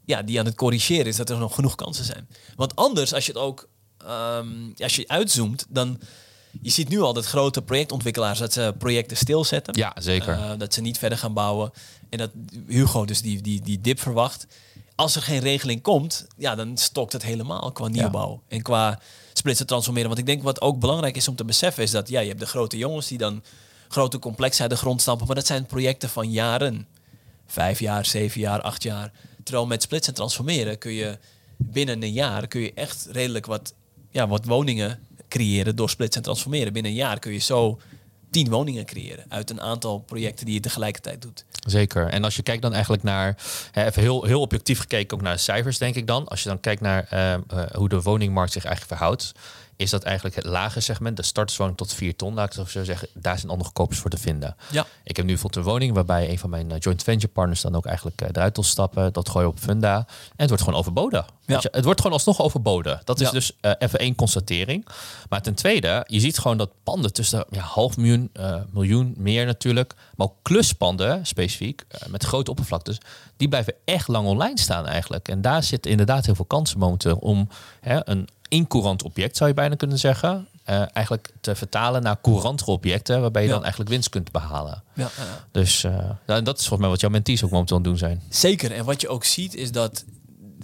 ja, 0.06 0.22
die 0.22 0.40
aan 0.40 0.46
het 0.46 0.56
corrigeren 0.56 1.06
is, 1.06 1.16
dat 1.16 1.30
er 1.30 1.38
nog 1.38 1.56
genoeg 1.56 1.76
kansen 1.76 2.06
zijn. 2.06 2.28
Want 2.56 2.76
anders, 2.76 3.14
als 3.14 3.26
je 3.26 3.32
het 3.32 3.42
ook 3.42 3.68
um, 4.10 4.74
als 4.78 4.96
je 4.96 5.08
uitzoomt, 5.08 5.66
dan 5.70 6.00
je 6.62 6.70
ziet 6.70 6.90
nu 6.90 7.02
al 7.02 7.14
dat 7.14 7.26
grote 7.26 7.62
projectontwikkelaars 7.62 8.40
dat 8.40 8.54
ze 8.54 8.76
projecten 8.78 9.18
stilzetten. 9.18 9.78
Ja, 9.78 9.96
zeker. 10.00 10.38
Uh, 10.38 10.52
dat 10.58 10.74
ze 10.74 10.82
niet 10.82 10.98
verder 10.98 11.18
gaan 11.18 11.34
bouwen. 11.34 11.72
En 12.10 12.18
dat 12.18 12.30
Hugo 12.68 13.06
dus 13.06 13.22
die, 13.22 13.42
die, 13.42 13.62
die 13.62 13.82
dip 13.82 14.00
verwacht. 14.00 14.48
Als 14.96 15.16
er 15.16 15.22
geen 15.22 15.40
regeling 15.40 15.82
komt, 15.82 16.28
ja, 16.38 16.56
dan 16.56 16.78
stokt 16.78 17.14
het 17.14 17.24
helemaal 17.24 17.72
qua 17.72 17.88
nieuwbouw. 17.88 18.42
En 18.48 18.62
qua 18.62 19.00
splitsen 19.34 19.66
transformeren. 19.66 20.08
Want 20.08 20.20
ik 20.20 20.26
denk 20.26 20.44
wat 20.44 20.62
ook 20.62 20.80
belangrijk 20.80 21.16
is 21.16 21.28
om 21.28 21.36
te 21.36 21.46
beseffen 21.46 21.84
is 21.84 21.92
dat 21.92 22.10
ja, 22.10 22.20
je 22.20 22.28
hebt 22.28 22.40
de 22.40 22.46
grote 22.46 22.78
jongens 22.78 23.08
die 23.08 23.18
dan 23.18 23.44
grote 23.88 24.20
complexen 24.20 24.62
uit 24.62 24.72
de 24.72 24.78
grond 24.78 25.02
stampen. 25.02 25.26
Maar 25.26 25.36
dat 25.36 25.46
zijn 25.46 25.66
projecten 25.66 26.10
van 26.10 26.32
jaren. 26.32 26.88
Vijf 27.46 27.80
jaar, 27.80 28.06
zeven 28.06 28.42
jaar, 28.42 28.62
acht 28.62 28.84
jaar. 28.84 29.12
Terwijl 29.44 29.66
met 29.66 29.82
splitsen 29.82 30.14
transformeren 30.14 30.78
kun 30.78 30.92
je 30.92 31.18
binnen 31.58 32.04
een 32.04 32.14
jaar 32.14 32.48
kun 32.48 32.62
je 32.62 32.74
echt 32.74 33.08
redelijk 33.12 33.46
wat, 33.46 33.74
ja, 34.10 34.28
wat 34.28 34.46
woningen 34.46 35.00
creëren 35.32 35.76
door 35.76 35.90
splitsen 35.90 36.18
en 36.18 36.24
transformeren. 36.24 36.74
Binnen 36.74 36.92
een 36.92 36.98
jaar 36.98 37.20
kun 37.20 37.32
je 37.32 37.40
zo 37.40 37.80
tien 38.32 38.50
woningen 38.50 38.86
creëren 38.86 39.26
uit 39.30 39.50
een 39.50 39.62
aantal 39.62 40.00
projecten 40.00 40.46
die 40.46 40.54
je 40.54 40.60
tegelijkertijd 40.60 41.22
doet. 41.22 41.46
Zeker. 41.68 42.08
En 42.08 42.24
als 42.24 42.36
je 42.36 42.44
kijkt 42.44 42.62
dan 42.62 42.74
eigenlijk 42.74 43.04
naar, 43.04 43.36
even 43.74 44.02
heel, 44.02 44.24
heel 44.24 44.42
objectief 44.42 44.80
gekeken 44.80 45.18
ook 45.18 45.24
naar 45.24 45.40
cijfers, 45.40 45.78
denk 45.78 45.96
ik 45.96 46.08
dan. 46.08 46.28
Als 46.28 46.44
je 46.44 46.50
dan 46.50 46.60
kijkt 46.60 46.82
naar 46.82 47.08
uh, 47.14 47.32
uh, 47.32 47.70
hoe 47.72 47.90
de 47.90 48.02
woningmarkt 48.02 48.52
zich 48.52 48.66
eigenlijk 48.66 48.98
verhoudt, 48.98 49.32
is 49.82 49.90
dat 49.90 50.04
eigenlijk 50.04 50.36
het 50.36 50.46
lage 50.46 50.80
segment, 50.80 51.18
de 51.18 51.24
starterswoning 51.24 51.78
tot 51.78 51.94
4 51.94 52.16
ton, 52.16 52.34
laat 52.34 52.54
ik 52.54 52.60
het 52.60 52.70
zo 52.70 52.84
zeggen, 52.84 53.08
daar 53.14 53.40
zijn 53.40 53.58
nog 53.58 53.74
kopers 53.74 54.00
voor 54.00 54.10
te 54.10 54.18
vinden. 54.18 54.56
Ja. 54.72 54.86
Ik 55.04 55.16
heb 55.16 55.26
nu 55.26 55.32
bijvoorbeeld 55.32 55.66
een 55.66 55.72
woning 55.72 55.94
waarbij 55.94 56.30
een 56.30 56.40
van 56.40 56.50
mijn 56.50 56.72
eh, 56.72 56.80
joint 56.80 57.04
venture 57.04 57.34
partners 57.34 57.62
dan 57.62 57.76
ook 57.76 57.86
eigenlijk 57.86 58.22
uh, 58.22 58.28
eruit 58.32 58.56
wil 58.56 58.66
stappen. 58.66 59.14
Dat 59.14 59.30
gooi 59.30 59.46
op 59.46 59.60
Funda 59.60 59.96
en 59.98 60.06
het 60.36 60.48
wordt 60.48 60.64
gewoon 60.64 60.80
overboden. 60.80 61.26
Ja. 61.46 61.60
Je, 61.62 61.68
het 61.72 61.84
wordt 61.84 62.02
gewoon 62.02 62.16
alsnog 62.16 62.42
overboden. 62.42 63.02
Dat 63.04 63.20
is 63.20 63.30
dus 63.30 63.52
uh, 63.62 63.72
even 63.78 64.00
één 64.00 64.16
constatering. 64.16 64.88
Maar 65.30 65.42
ten 65.42 65.54
tweede, 65.54 66.04
je 66.08 66.20
ziet 66.20 66.38
gewoon 66.38 66.58
dat 66.58 66.72
panden 66.84 67.14
tussen 67.14 67.46
ja, 67.50 67.62
half 67.62 67.98
miljoen, 67.98 68.32
miljoen 68.72 69.14
meer 69.18 69.46
natuurlijk, 69.46 69.94
maar 70.16 70.28
ook 70.28 70.36
kluspanden 70.42 71.26
specifiek, 71.26 71.86
met 72.08 72.24
grote 72.24 72.52
oppervlaktes, 72.52 72.98
die 73.38 73.48
blijven 73.48 73.74
echt 73.86 74.08
lang 74.08 74.28
online 74.28 74.60
staan 74.60 74.88
eigenlijk. 74.88 75.28
En 75.28 75.42
daar 75.42 75.64
zit 75.64 75.86
inderdaad 75.86 76.26
heel 76.26 76.36
veel 76.36 76.46
kansen 76.46 76.80
momenteel 76.80 77.18
om 77.18 77.50
hè, 77.80 78.10
een 78.10 78.28
incourant 78.52 79.04
object, 79.04 79.38
zou 79.38 79.50
je 79.50 79.56
bijna 79.56 79.76
kunnen 79.76 80.00
zeggen, 80.00 80.48
uh, 80.70 80.84
eigenlijk 80.94 81.32
te 81.42 81.56
vertalen 81.56 82.04
naar 82.04 82.22
courantere 82.22 82.72
objecten, 82.72 83.22
waarbij 83.22 83.44
je 83.44 83.50
dan 83.50 83.62
eigenlijk 83.62 83.90
winst 83.90 84.10
kunt 84.10 84.32
behalen. 84.32 84.84
Ja. 84.94 85.10
Dus 85.52 85.84
uh, 85.84 86.10
dat 86.26 86.60
is 86.60 86.68
volgens 86.68 86.80
mij 86.80 86.90
wat 86.90 87.00
jouw 87.00 87.10
mentees 87.10 87.44
ook 87.44 87.52
momenteel 87.52 87.78
aan 87.78 87.84
doen 87.84 87.98
zijn. 87.98 88.22
Zeker. 88.30 88.72
En 88.72 88.86
wat 88.86 89.02
je 89.02 89.08
ook 89.08 89.24
ziet 89.24 89.56
is 89.56 89.72
dat 89.72 90.04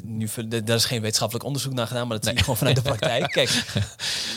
nu, 0.04 0.30
daar 0.48 0.76
is 0.76 0.86
geen 0.86 1.02
wetenschappelijk 1.02 1.46
onderzoek 1.46 1.74
naar 1.74 1.88
gedaan, 1.88 2.08
maar 2.08 2.18
dat 2.18 2.26
zie 2.26 2.36
je 2.36 2.40
gewoon 2.40 2.58
vanuit 2.58 2.76
de 2.76 2.82
praktijk. 2.82 3.32
Kijk, 3.38 3.50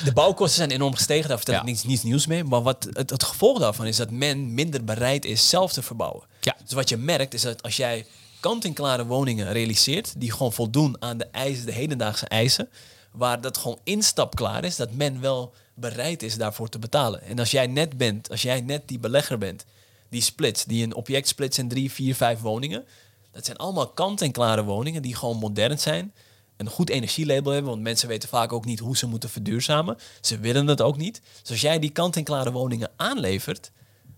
de 0.05 0.13
bouwkosten 0.13 0.57
zijn 0.57 0.71
enorm 0.71 0.95
gestegen, 0.95 1.29
daar 1.29 1.37
vertel 1.37 1.55
ik 1.55 1.63
niets, 1.63 1.85
niets 1.85 2.03
nieuws 2.03 2.27
mee. 2.27 2.45
Maar 2.45 2.63
wat 2.63 2.89
het, 2.93 3.11
het, 3.11 3.23
gevolg 3.23 3.59
daarvan 3.59 3.87
is 3.87 3.97
dat 3.97 4.11
men 4.11 4.55
minder 4.55 4.85
bereid 4.85 5.25
is 5.25 5.49
zelf 5.49 5.73
te 5.73 5.83
verbouwen. 5.83 6.23
Ja. 6.41 6.57
Dus 6.63 6.73
wat 6.73 6.89
je 6.89 6.97
merkt 6.97 7.35
is 7.35 7.43
dat 7.43 7.63
als 7.63 7.77
jij 7.77 8.07
kant-en-klare 8.41 9.07
woningen 9.07 9.53
realiseert, 9.53 10.13
die 10.17 10.33
gewoon 10.33 10.53
voldoen 10.53 10.97
aan 10.99 11.19
de 11.19 11.27
eisen, 11.33 11.67
de 11.67 11.73
hedendaagse 11.73 12.27
eisen, 12.27 12.69
waar 13.11 13.41
dat 13.41 13.57
gewoon 13.57 13.79
instapklaar 13.85 14.65
is, 14.65 14.77
dat 14.77 14.93
men 14.93 15.21
wel 15.21 15.53
bereid 15.75 16.23
is 16.23 16.37
daarvoor 16.37 16.69
te 16.69 16.79
betalen. 16.79 17.23
En 17.23 17.39
als 17.39 17.51
jij 17.51 17.67
net 17.67 17.97
bent, 17.97 18.31
als 18.31 18.43
jij 18.43 18.61
net 18.61 18.89
die 18.89 18.99
belegger 18.99 19.39
bent, 19.39 19.65
die 20.09 20.23
splits, 20.23 20.65
die 20.65 20.85
een 20.85 20.95
object 20.95 21.29
splits 21.29 21.59
in 21.59 21.69
drie, 21.69 21.93
vier, 21.93 22.15
vijf 22.15 22.41
woningen, 22.41 22.85
dat 23.33 23.45
zijn 23.45 23.57
allemaal 23.57 23.89
kant-en-klare 23.89 24.65
woningen 24.65 25.03
die 25.03 25.17
gewoon 25.17 25.37
modern 25.37 25.79
zijn. 25.79 26.13
Een 26.57 26.69
goed 26.69 26.91
energielabel 26.91 27.53
hebben, 27.53 27.71
want 27.71 27.83
mensen 27.83 28.09
weten 28.09 28.29
vaak 28.29 28.53
ook 28.53 28.65
niet 28.65 28.79
hoe 28.79 28.97
ze 28.97 29.07
moeten 29.07 29.31
verduurzamen. 29.31 29.97
Ze 30.21 30.39
willen 30.39 30.67
dat 30.67 30.81
ook 30.81 30.97
niet. 30.97 31.21
Dus 31.41 31.51
als 31.51 31.61
jij 31.61 31.79
die 31.79 31.91
kant-en-klare 31.91 32.53
woningen 32.53 32.91
aanlevert, 32.97 33.71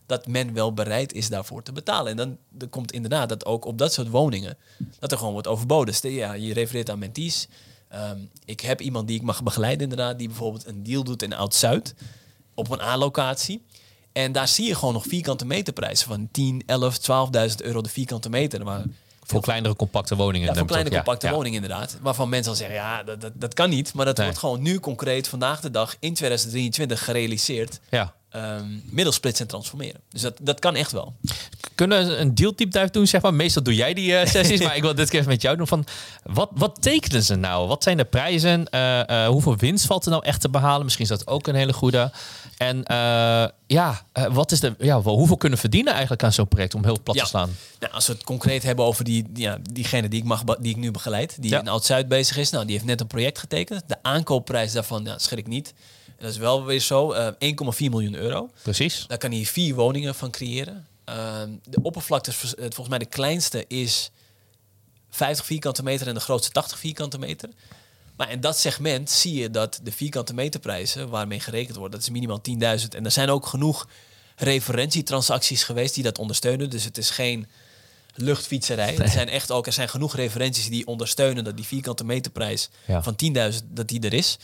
dat 0.06 0.26
men 0.26 0.52
wel 0.52 0.74
bereid 0.74 1.12
is 1.12 1.28
daarvoor 1.28 1.62
te 1.62 1.72
betalen. 1.72 2.10
En 2.10 2.16
dan, 2.16 2.38
dan 2.50 2.68
komt 2.68 2.92
inderdaad 2.92 3.28
dat 3.28 3.46
ook 3.46 3.64
op 3.64 3.78
dat 3.78 3.92
soort 3.92 4.08
woningen, 4.08 4.56
dat 4.98 5.12
er 5.12 5.18
gewoon 5.18 5.32
wordt 5.32 5.48
overboden. 5.48 5.94
Ja, 6.12 6.32
je 6.32 6.52
refereert 6.52 6.90
aan 6.90 6.98
menties. 6.98 7.48
Ehm, 7.92 8.18
ik 8.44 8.60
heb 8.60 8.80
iemand 8.80 9.06
die 9.06 9.16
ik 9.16 9.22
mag 9.22 9.42
begeleiden 9.42 9.82
inderdaad, 9.82 10.18
die 10.18 10.28
bijvoorbeeld 10.28 10.66
een 10.66 10.82
deal 10.82 11.04
doet 11.04 11.22
in 11.22 11.34
Oud-Zuid 11.34 11.94
op 12.54 12.70
een 12.70 12.80
A-locatie. 12.80 13.64
En 14.12 14.32
daar 14.32 14.48
zie 14.48 14.66
je 14.66 14.74
gewoon 14.74 14.94
nog 14.94 15.04
vierkante 15.06 15.46
meterprijzen 15.46 16.08
van 16.08 16.28
10, 16.30 16.62
11, 16.66 16.98
12.000 16.98 17.56
euro 17.56 17.80
de 17.82 17.88
vierkante 17.88 18.30
meter. 18.30 18.64
Maar 18.64 18.82
voor 19.22 19.40
kleinere 19.40 19.76
compacte 19.76 20.16
woningen. 20.16 20.48
Ja, 20.48 20.54
voor 20.54 20.66
kleine 20.66 20.90
compacte 20.90 21.30
woningen 21.30 21.62
inderdaad. 21.62 21.98
Waarvan 22.00 22.28
mensen 22.28 22.50
al 22.50 22.56
zeggen, 22.56 22.76
ja, 22.76 23.02
dat, 23.02 23.20
dat, 23.20 23.32
dat 23.34 23.54
kan 23.54 23.70
niet. 23.70 23.94
Maar 23.94 24.04
dat 24.04 24.18
wordt 24.18 24.38
gewoon 24.38 24.62
nu 24.62 24.80
concreet 24.80 25.28
vandaag 25.28 25.60
de 25.60 25.70
dag 25.70 25.96
in 25.98 26.14
2023 26.14 27.04
gerealiseerd. 27.04 27.80
Ja 27.90 28.14
um, 28.36 28.82
middels 28.84 29.16
splitsen 29.16 29.44
en 29.44 29.50
transformeren. 29.50 30.00
Dus 30.08 30.20
dat, 30.20 30.34
dat 30.40 30.58
kan 30.58 30.74
echt 30.74 30.92
wel. 30.92 31.14
Kunnen 31.74 32.06
we 32.06 32.16
een 32.16 32.34
deal 32.34 32.52
deep 32.56 32.72
dive 32.72 32.90
doen, 32.90 33.06
zeg 33.06 33.22
maar? 33.22 33.34
Meestal 33.34 33.62
doe 33.62 33.74
jij 33.74 33.94
die 33.94 34.12
uh, 34.12 34.26
sessies, 34.34 34.60
maar 34.60 34.76
ik 34.76 34.82
wil 34.82 34.94
dit 34.94 35.08
keer 35.08 35.18
even 35.18 35.32
met 35.32 35.42
jou 35.42 35.56
doen. 35.56 35.66
Van, 35.66 35.84
wat, 36.22 36.50
wat 36.54 36.82
tekenen 36.82 37.22
ze 37.22 37.34
nou? 37.34 37.68
Wat 37.68 37.82
zijn 37.82 37.96
de 37.96 38.04
prijzen? 38.04 38.66
Uh, 38.70 39.00
uh, 39.06 39.26
hoeveel 39.26 39.56
winst 39.56 39.86
valt 39.86 40.04
er 40.04 40.10
nou 40.10 40.24
echt 40.24 40.40
te 40.40 40.48
behalen? 40.48 40.84
Misschien 40.84 41.04
is 41.04 41.10
dat 41.10 41.26
ook 41.26 41.46
een 41.46 41.54
hele 41.54 41.72
goede. 41.72 42.12
En 42.56 42.84
ja, 43.66 44.06
wat 44.30 44.52
is 44.52 44.60
de, 44.60 44.74
ja, 44.78 45.00
hoeveel 45.00 45.36
kunnen 45.36 45.58
verdienen 45.58 45.92
eigenlijk 45.92 46.22
aan 46.22 46.32
zo'n 46.32 46.48
project 46.48 46.74
om 46.74 46.84
heel 46.84 46.98
plat 47.02 47.16
te 47.16 47.26
slaan? 47.26 47.56
Nou, 47.80 47.92
als 47.92 48.06
we 48.06 48.12
het 48.12 48.24
concreet 48.24 48.62
hebben 48.62 48.84
over 48.84 49.04
die, 49.04 49.30
ja, 49.34 49.58
diegene 49.72 50.08
die 50.08 50.20
ik, 50.20 50.24
mag, 50.24 50.44
die 50.44 50.70
ik 50.70 50.76
nu 50.76 50.90
begeleid, 50.90 51.42
die 51.42 51.58
in 51.58 51.68
Oud-Zuid 51.68 52.08
bezig 52.08 52.36
is, 52.36 52.50
nou, 52.50 52.64
die 52.64 52.74
heeft 52.74 52.86
net 52.86 53.00
een 53.00 53.06
project 53.06 53.38
getekend. 53.38 53.82
De 53.86 53.96
aankoopprijs 54.02 54.72
daarvan, 54.72 55.04
ja, 55.04 55.18
schrik 55.18 55.38
ik 55.38 55.46
niet 55.46 55.74
dat 56.22 56.30
is 56.30 56.36
wel 56.36 56.64
weer 56.64 56.80
zo. 56.80 57.12
Uh, 57.12 57.26
eh, 57.26 57.34
1,4 57.38 57.90
miljoen 57.90 58.14
euro. 58.14 58.50
Precies. 58.62 59.04
Daar 59.06 59.18
kan 59.18 59.30
hij 59.30 59.44
vier 59.44 59.74
woningen 59.74 60.14
van 60.14 60.30
creëren. 60.30 60.86
Uh, 61.08 61.42
de 61.64 61.82
oppervlakte, 61.82 62.32
volgens 62.32 62.88
mij 62.88 62.98
de 62.98 63.04
kleinste 63.04 63.64
is 63.68 64.10
50 65.10 65.46
vierkante 65.46 65.82
meter 65.82 66.08
en 66.08 66.14
de 66.14 66.20
grootste 66.20 66.52
80 66.52 66.78
vierkante 66.78 67.18
meter. 67.18 67.48
Maar 68.16 68.30
in 68.30 68.40
dat 68.40 68.58
segment 68.58 69.10
zie 69.10 69.34
je 69.34 69.50
dat 69.50 69.80
de 69.82 69.92
vierkante 69.92 70.34
meterprijzen 70.34 71.08
waarmee 71.08 71.40
gerekend 71.40 71.76
wordt, 71.76 71.92
dat 71.92 72.02
is 72.02 72.10
minimaal 72.10 72.40
10.000. 72.80 72.88
En 72.88 73.04
er 73.04 73.10
zijn 73.10 73.30
ook 73.30 73.46
genoeg 73.46 73.88
referentietransacties 74.36 75.64
geweest 75.64 75.94
die 75.94 76.04
dat 76.04 76.18
ondersteunen. 76.18 76.70
Dus 76.70 76.84
het 76.84 76.98
is 76.98 77.10
geen 77.10 77.46
luchtfietserij. 78.14 78.98
Er 78.98 79.08
zijn 79.08 79.28
echt 79.28 79.50
ook 79.50 79.66
er 79.66 79.72
zijn 79.72 79.88
genoeg 79.88 80.16
referenties 80.16 80.68
die 80.68 80.86
ondersteunen 80.86 81.44
dat 81.44 81.56
die 81.56 81.66
vierkante 81.66 82.04
meterprijs 82.04 82.68
van 82.86 83.16
10.000 83.52 83.58
dat 83.68 83.88
die 83.88 84.00
er 84.00 84.12
is. 84.12 84.38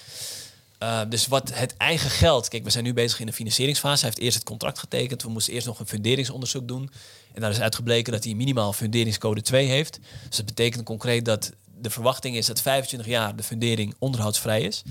Uh, 0.83 1.01
dus 1.09 1.27
wat 1.27 1.51
het 1.55 1.77
eigen 1.77 2.11
geld. 2.11 2.49
Kijk, 2.49 2.65
we 2.65 2.71
zijn 2.71 2.85
nu 2.85 2.93
bezig 2.93 3.21
in 3.21 3.27
de 3.27 3.33
financieringsfase. 3.33 4.01
Hij 4.01 4.09
heeft 4.09 4.23
eerst 4.23 4.37
het 4.37 4.47
contract 4.47 4.79
getekend. 4.79 5.23
We 5.23 5.29
moesten 5.29 5.53
eerst 5.53 5.67
nog 5.67 5.79
een 5.81 5.87
funderingsonderzoek 5.87 6.69
doen. 6.69 6.91
En 7.35 7.41
daar 7.41 7.51
is 7.51 7.61
uitgebleken 7.61 8.13
dat 8.13 8.25
hij 8.25 8.35
minimaal 8.35 8.73
funderingscode 8.73 9.43
2 9.43 9.67
heeft. 9.67 9.99
Dus 10.29 10.37
dat 10.37 10.47
betekent 10.47 10.85
concreet 10.85 11.25
dat 11.25 11.53
de 11.81 11.91
verwachting 11.91 12.37
is 12.37 12.47
dat 12.47 12.61
25 12.61 13.09
jaar 13.09 13.37
de 13.37 13.43
fundering 13.43 13.95
onderhoudsvrij 13.99 14.63
is. 14.63 14.83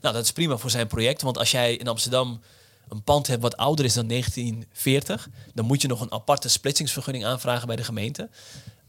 Nou, 0.00 0.14
dat 0.14 0.24
is 0.24 0.32
prima 0.32 0.56
voor 0.56 0.70
zijn 0.70 0.86
project. 0.86 1.22
Want 1.22 1.38
als 1.38 1.50
jij 1.50 1.74
in 1.74 1.88
Amsterdam 1.88 2.40
een 2.88 3.02
pand 3.02 3.26
hebt 3.26 3.42
wat 3.42 3.56
ouder 3.56 3.84
is 3.84 3.94
dan 3.94 4.06
1940, 4.06 5.28
dan 5.54 5.64
moet 5.64 5.82
je 5.82 5.88
nog 5.88 6.00
een 6.00 6.12
aparte 6.12 6.48
splitsingsvergunning 6.48 7.24
aanvragen 7.24 7.66
bij 7.66 7.76
de 7.76 7.84
gemeente. 7.84 8.28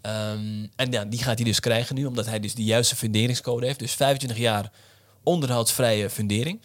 Um, 0.01 0.71
en 0.75 0.91
ja, 0.91 1.05
die 1.05 1.23
gaat 1.23 1.37
hij 1.37 1.45
dus 1.45 1.59
krijgen 1.59 1.95
nu, 1.95 2.05
omdat 2.05 2.25
hij 2.25 2.39
dus 2.39 2.55
de 2.55 2.63
juiste 2.63 2.95
funderingscode 2.95 3.65
heeft. 3.65 3.79
Dus 3.79 3.93
25 3.93 4.37
jaar 4.37 4.71
onderhoudsvrije 5.27 6.09
fundering. 6.09 6.61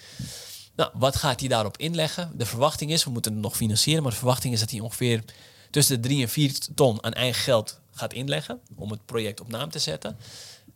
Nou, 0.77 0.91
wat 0.95 1.17
gaat 1.17 1.41
hij 1.41 1.49
daarop 1.49 1.77
inleggen? 1.77 2.31
De 2.35 2.47
verwachting 2.47 2.91
is, 2.91 3.05
we 3.05 3.11
moeten 3.11 3.33
het 3.33 3.43
nog 3.43 3.57
financieren, 3.57 4.03
maar 4.03 4.13
de 4.13 4.19
verwachting 4.19 4.55
is 4.55 4.61
dat 4.61 4.71
hij 4.71 4.81
ongeveer 4.81 5.25
tussen 5.71 6.03
de 6.03 6.09
3 6.09 6.23
en 6.23 6.29
4 6.29 6.59
ton 6.75 7.05
aan 7.05 7.13
eigen 7.13 7.43
geld 7.43 7.81
gaat 7.95 8.13
inleggen 8.13 8.61
om 8.75 8.91
het 8.91 9.05
project 9.05 9.41
op 9.41 9.49
naam 9.49 9.71
te 9.71 9.79
zetten. 9.79 10.19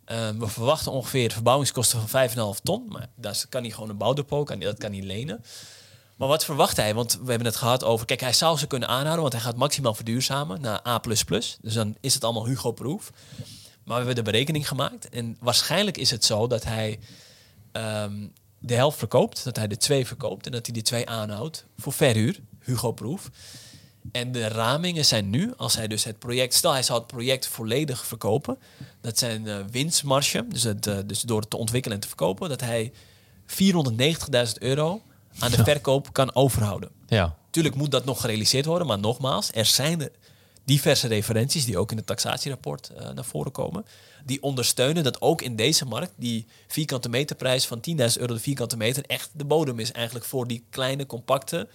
Uh, 0.06 0.28
we 0.28 0.46
verwachten 0.46 0.92
ongeveer 0.92 1.32
verbouwingskosten 1.32 2.08
van 2.08 2.28
5,5 2.30 2.62
ton, 2.62 2.86
maar 2.88 3.08
daar 3.14 3.44
kan 3.48 3.62
hij 3.62 3.70
gewoon 3.70 3.88
een 3.88 3.96
bouwdepot, 3.96 4.46
kan, 4.46 4.60
dat 4.60 4.78
kan 4.78 4.92
hij 4.92 5.02
lenen. 5.02 5.44
Maar 6.16 6.28
wat 6.28 6.44
verwacht 6.44 6.76
hij? 6.76 6.94
Want 6.94 7.12
we 7.22 7.28
hebben 7.28 7.46
het 7.46 7.56
gehad 7.56 7.84
over, 7.84 8.06
kijk, 8.06 8.20
hij 8.20 8.32
zou 8.32 8.58
ze 8.58 8.66
kunnen 8.66 8.88
aanhouden, 8.88 9.20
want 9.20 9.32
hij 9.32 9.42
gaat 9.42 9.56
maximaal 9.56 9.94
verduurzamen 9.94 10.60
naar 10.60 10.86
A++. 10.86 11.00
Dus 11.60 11.74
dan 11.74 11.96
is 12.00 12.14
het 12.14 12.24
allemaal 12.24 12.46
Hugo 12.46 12.72
Proef. 12.72 13.12
Maar 13.84 14.00
we 14.00 14.06
hebben 14.06 14.24
de 14.24 14.30
berekening 14.30 14.68
gemaakt 14.68 15.08
en 15.08 15.36
waarschijnlijk 15.40 15.96
is 15.96 16.10
het 16.10 16.24
zo 16.24 16.46
dat 16.46 16.64
hij 16.64 16.98
um, 17.76 18.32
de 18.58 18.74
helft 18.74 18.98
verkoopt, 18.98 19.44
dat 19.44 19.56
hij 19.56 19.66
de 19.66 19.76
twee 19.76 20.06
verkoopt 20.06 20.46
en 20.46 20.52
dat 20.52 20.66
hij 20.66 20.74
die 20.74 20.82
twee 20.82 21.08
aanhoudt 21.08 21.64
voor 21.78 21.92
verhuur, 21.92 22.40
Hugo 22.60 22.92
Proef. 22.92 23.30
En 24.12 24.32
de 24.32 24.48
ramingen 24.48 25.04
zijn 25.04 25.30
nu, 25.30 25.52
als 25.56 25.76
hij 25.76 25.88
dus 25.88 26.04
het 26.04 26.18
project, 26.18 26.54
stel 26.54 26.72
hij 26.72 26.82
zou 26.82 26.98
het 26.98 27.08
project 27.08 27.46
volledig 27.46 28.06
verkopen, 28.06 28.58
dat 29.00 29.18
zijn 29.18 29.46
uh, 29.46 29.56
winstmarge, 29.70 30.46
dus, 30.48 30.62
het, 30.62 30.86
uh, 30.86 30.98
dus 31.06 31.20
door 31.20 31.40
het 31.40 31.50
te 31.50 31.56
ontwikkelen 31.56 31.96
en 31.96 32.02
te 32.02 32.08
verkopen, 32.08 32.48
dat 32.48 32.60
hij 32.60 32.92
490.000 33.46 34.52
euro 34.58 35.02
aan 35.38 35.50
de 35.50 35.64
verkoop 35.64 36.12
kan 36.12 36.34
overhouden. 36.34 36.90
Ja. 37.06 37.36
Tuurlijk 37.50 37.74
moet 37.74 37.90
dat 37.90 38.04
nog 38.04 38.20
gerealiseerd 38.20 38.64
worden, 38.64 38.86
maar 38.86 38.98
nogmaals, 38.98 39.50
er 39.52 39.66
zijn 39.66 39.98
de 39.98 40.12
diverse 40.66 41.06
referenties 41.06 41.64
die 41.64 41.78
ook 41.78 41.90
in 41.90 41.96
het 41.96 42.06
taxatierapport 42.06 42.90
uh, 42.92 43.10
naar 43.10 43.24
voren 43.24 43.52
komen 43.52 43.84
die 44.26 44.42
ondersteunen 44.42 45.04
dat 45.04 45.20
ook 45.20 45.42
in 45.42 45.56
deze 45.56 45.84
markt 45.84 46.12
die 46.16 46.46
vierkante 46.66 47.08
meterprijs 47.08 47.66
van 47.66 47.80
10.000 47.90 47.94
euro 47.96 48.34
de 48.34 48.40
vierkante 48.40 48.76
meter 48.76 49.04
echt 49.06 49.30
de 49.32 49.44
bodem 49.44 49.78
is 49.78 49.92
eigenlijk 49.92 50.24
voor 50.24 50.46
die 50.46 50.64
kleine, 50.70 51.06
compacte, 51.06 51.68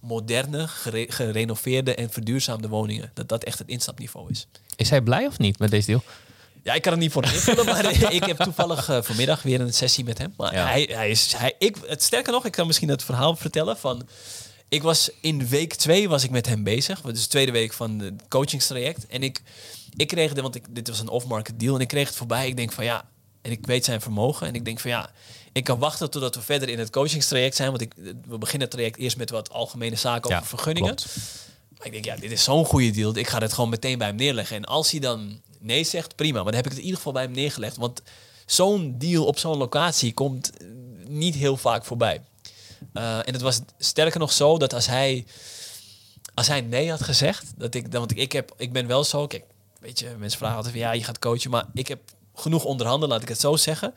moderne, 0.00 0.68
gerenoveerde 1.08 1.94
en 1.94 2.10
verduurzaamde 2.10 2.68
woningen. 2.68 3.10
Dat 3.14 3.28
dat 3.28 3.44
echt 3.44 3.58
het 3.58 3.68
instapniveau 3.68 4.30
is. 4.30 4.46
Is 4.76 4.90
hij 4.90 5.00
blij 5.00 5.26
of 5.26 5.38
niet 5.38 5.58
met 5.58 5.70
deze 5.70 5.86
deal? 5.86 6.02
Ja, 6.62 6.74
ik 6.74 6.82
kan 6.82 6.92
het 6.92 7.00
niet 7.00 7.12
voor 7.12 7.24
invullen, 7.24 7.64
maar 7.64 8.12
ik 8.12 8.24
heb 8.24 8.36
toevallig 8.36 8.88
uh, 8.90 9.02
vanmiddag 9.02 9.42
weer 9.42 9.60
een 9.60 9.74
sessie 9.74 10.04
met 10.04 10.18
hem. 10.18 10.34
Maar 10.36 10.52
hij, 10.52 10.88
hij 10.92 11.10
is, 11.10 11.32
hij, 11.32 11.54
ik, 11.58 11.76
het 11.86 12.02
sterker 12.02 12.32
nog, 12.32 12.44
ik 12.44 12.52
kan 12.52 12.66
misschien 12.66 12.88
het 12.88 13.04
verhaal 13.04 13.36
vertellen 13.36 13.76
van... 13.76 14.08
Ik 14.70 14.82
was 14.82 15.10
in 15.20 15.48
week 15.48 15.74
twee 15.74 16.08
was 16.08 16.24
ik 16.24 16.30
met 16.30 16.46
hem 16.46 16.62
bezig. 16.62 17.00
Dus 17.00 17.22
de 17.22 17.28
tweede 17.28 17.52
week 17.52 17.72
van 17.72 17.98
het 17.98 18.22
coachingstraject. 18.28 19.06
En 19.06 19.22
ik 19.22 19.42
ik 19.96 20.08
kreeg 20.08 20.32
de, 20.32 20.42
want 20.42 20.54
ik, 20.54 20.64
dit 20.70 20.88
was 20.88 21.00
een 21.00 21.08
off-market 21.08 21.60
deal 21.60 21.74
en 21.74 21.80
ik 21.80 21.88
kreeg 21.88 22.06
het 22.06 22.16
voorbij. 22.16 22.48
Ik 22.48 22.56
denk 22.56 22.72
van 22.72 22.84
ja, 22.84 23.08
en 23.42 23.50
ik 23.50 23.66
weet 23.66 23.84
zijn 23.84 24.00
vermogen. 24.00 24.46
En 24.46 24.54
ik 24.54 24.64
denk 24.64 24.80
van 24.80 24.90
ja, 24.90 25.10
ik 25.52 25.64
kan 25.64 25.78
wachten 25.78 26.10
totdat 26.10 26.34
we 26.34 26.40
verder 26.40 26.68
in 26.68 26.78
het 26.78 26.90
coachingstraject 26.90 27.56
zijn. 27.56 27.68
Want 27.68 27.80
ik, 27.80 27.92
we 28.26 28.38
beginnen 28.38 28.68
het 28.68 28.70
traject 28.70 28.98
eerst 28.98 29.16
met 29.16 29.30
wat 29.30 29.50
algemene 29.50 29.96
zaken 29.96 30.30
over 30.30 30.46
vergunningen. 30.46 30.94
Maar 31.76 31.86
ik 31.86 31.92
denk, 31.92 32.04
ja, 32.04 32.16
dit 32.16 32.30
is 32.30 32.44
zo'n 32.44 32.64
goede 32.64 32.90
deal. 32.90 33.16
Ik 33.16 33.28
ga 33.28 33.38
het 33.38 33.52
gewoon 33.52 33.70
meteen 33.70 33.98
bij 33.98 34.06
hem 34.06 34.16
neerleggen. 34.16 34.56
En 34.56 34.64
als 34.64 34.90
hij 34.90 35.00
dan 35.00 35.40
nee 35.58 35.84
zegt, 35.84 36.16
prima. 36.16 36.42
Maar 36.42 36.52
dan 36.52 36.54
heb 36.54 36.64
ik 36.64 36.70
het 36.70 36.78
in 36.78 36.84
ieder 36.84 36.96
geval 36.96 37.12
bij 37.12 37.22
hem 37.22 37.32
neergelegd. 37.32 37.76
Want 37.76 38.02
zo'n 38.46 38.94
deal 38.98 39.26
op 39.26 39.38
zo'n 39.38 39.56
locatie 39.56 40.14
komt 40.14 40.50
niet 41.08 41.34
heel 41.34 41.56
vaak 41.56 41.84
voorbij. 41.84 42.20
Uh, 42.94 43.16
en 43.16 43.32
het 43.32 43.40
was 43.40 43.60
sterker 43.78 44.20
nog 44.20 44.32
zo 44.32 44.58
dat 44.58 44.74
als 44.74 44.86
hij, 44.86 45.24
als 46.34 46.46
hij 46.46 46.60
nee 46.60 46.90
had 46.90 47.02
gezegd, 47.02 47.52
dat 47.56 47.74
ik, 47.74 47.86
want 47.92 48.18
ik, 48.18 48.32
heb, 48.32 48.54
ik 48.56 48.72
ben 48.72 48.86
wel 48.86 49.04
zo, 49.04 49.26
kijk, 49.26 49.44
weet 49.80 49.98
je, 49.98 50.14
mensen 50.18 50.38
vragen 50.38 50.56
altijd 50.56 50.74
van 50.74 50.82
ja, 50.82 50.92
je 50.92 51.04
gaat 51.04 51.18
coachen, 51.18 51.50
maar 51.50 51.64
ik 51.74 51.88
heb 51.88 52.00
genoeg 52.34 52.64
onderhanden, 52.64 53.08
laat 53.08 53.22
ik 53.22 53.28
het 53.28 53.40
zo 53.40 53.56
zeggen. 53.56 53.94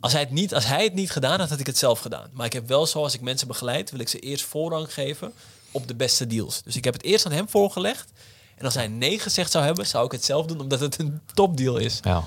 Als 0.00 0.12
hij, 0.12 0.20
het 0.20 0.30
niet, 0.30 0.54
als 0.54 0.66
hij 0.66 0.84
het 0.84 0.94
niet 0.94 1.10
gedaan 1.10 1.40
had, 1.40 1.48
had 1.48 1.60
ik 1.60 1.66
het 1.66 1.78
zelf 1.78 2.00
gedaan. 2.00 2.30
Maar 2.32 2.46
ik 2.46 2.52
heb 2.52 2.68
wel 2.68 2.86
zo, 2.86 3.02
als 3.02 3.14
ik 3.14 3.20
mensen 3.20 3.46
begeleid, 3.46 3.90
wil 3.90 4.00
ik 4.00 4.08
ze 4.08 4.18
eerst 4.18 4.44
voorrang 4.44 4.94
geven 4.94 5.32
op 5.70 5.88
de 5.88 5.94
beste 5.94 6.26
deals. 6.26 6.62
Dus 6.62 6.76
ik 6.76 6.84
heb 6.84 6.94
het 6.94 7.02
eerst 7.02 7.26
aan 7.26 7.32
hem 7.32 7.48
voorgelegd. 7.48 8.12
En 8.56 8.64
als 8.64 8.74
hij 8.74 8.88
nee 8.88 9.18
gezegd 9.18 9.50
zou 9.50 9.64
hebben, 9.64 9.86
zou 9.86 10.04
ik 10.04 10.12
het 10.12 10.24
zelf 10.24 10.46
doen, 10.46 10.60
omdat 10.60 10.80
het 10.80 10.98
een 10.98 11.20
topdeal 11.34 11.76
is. 11.76 12.00
Ja. 12.02 12.24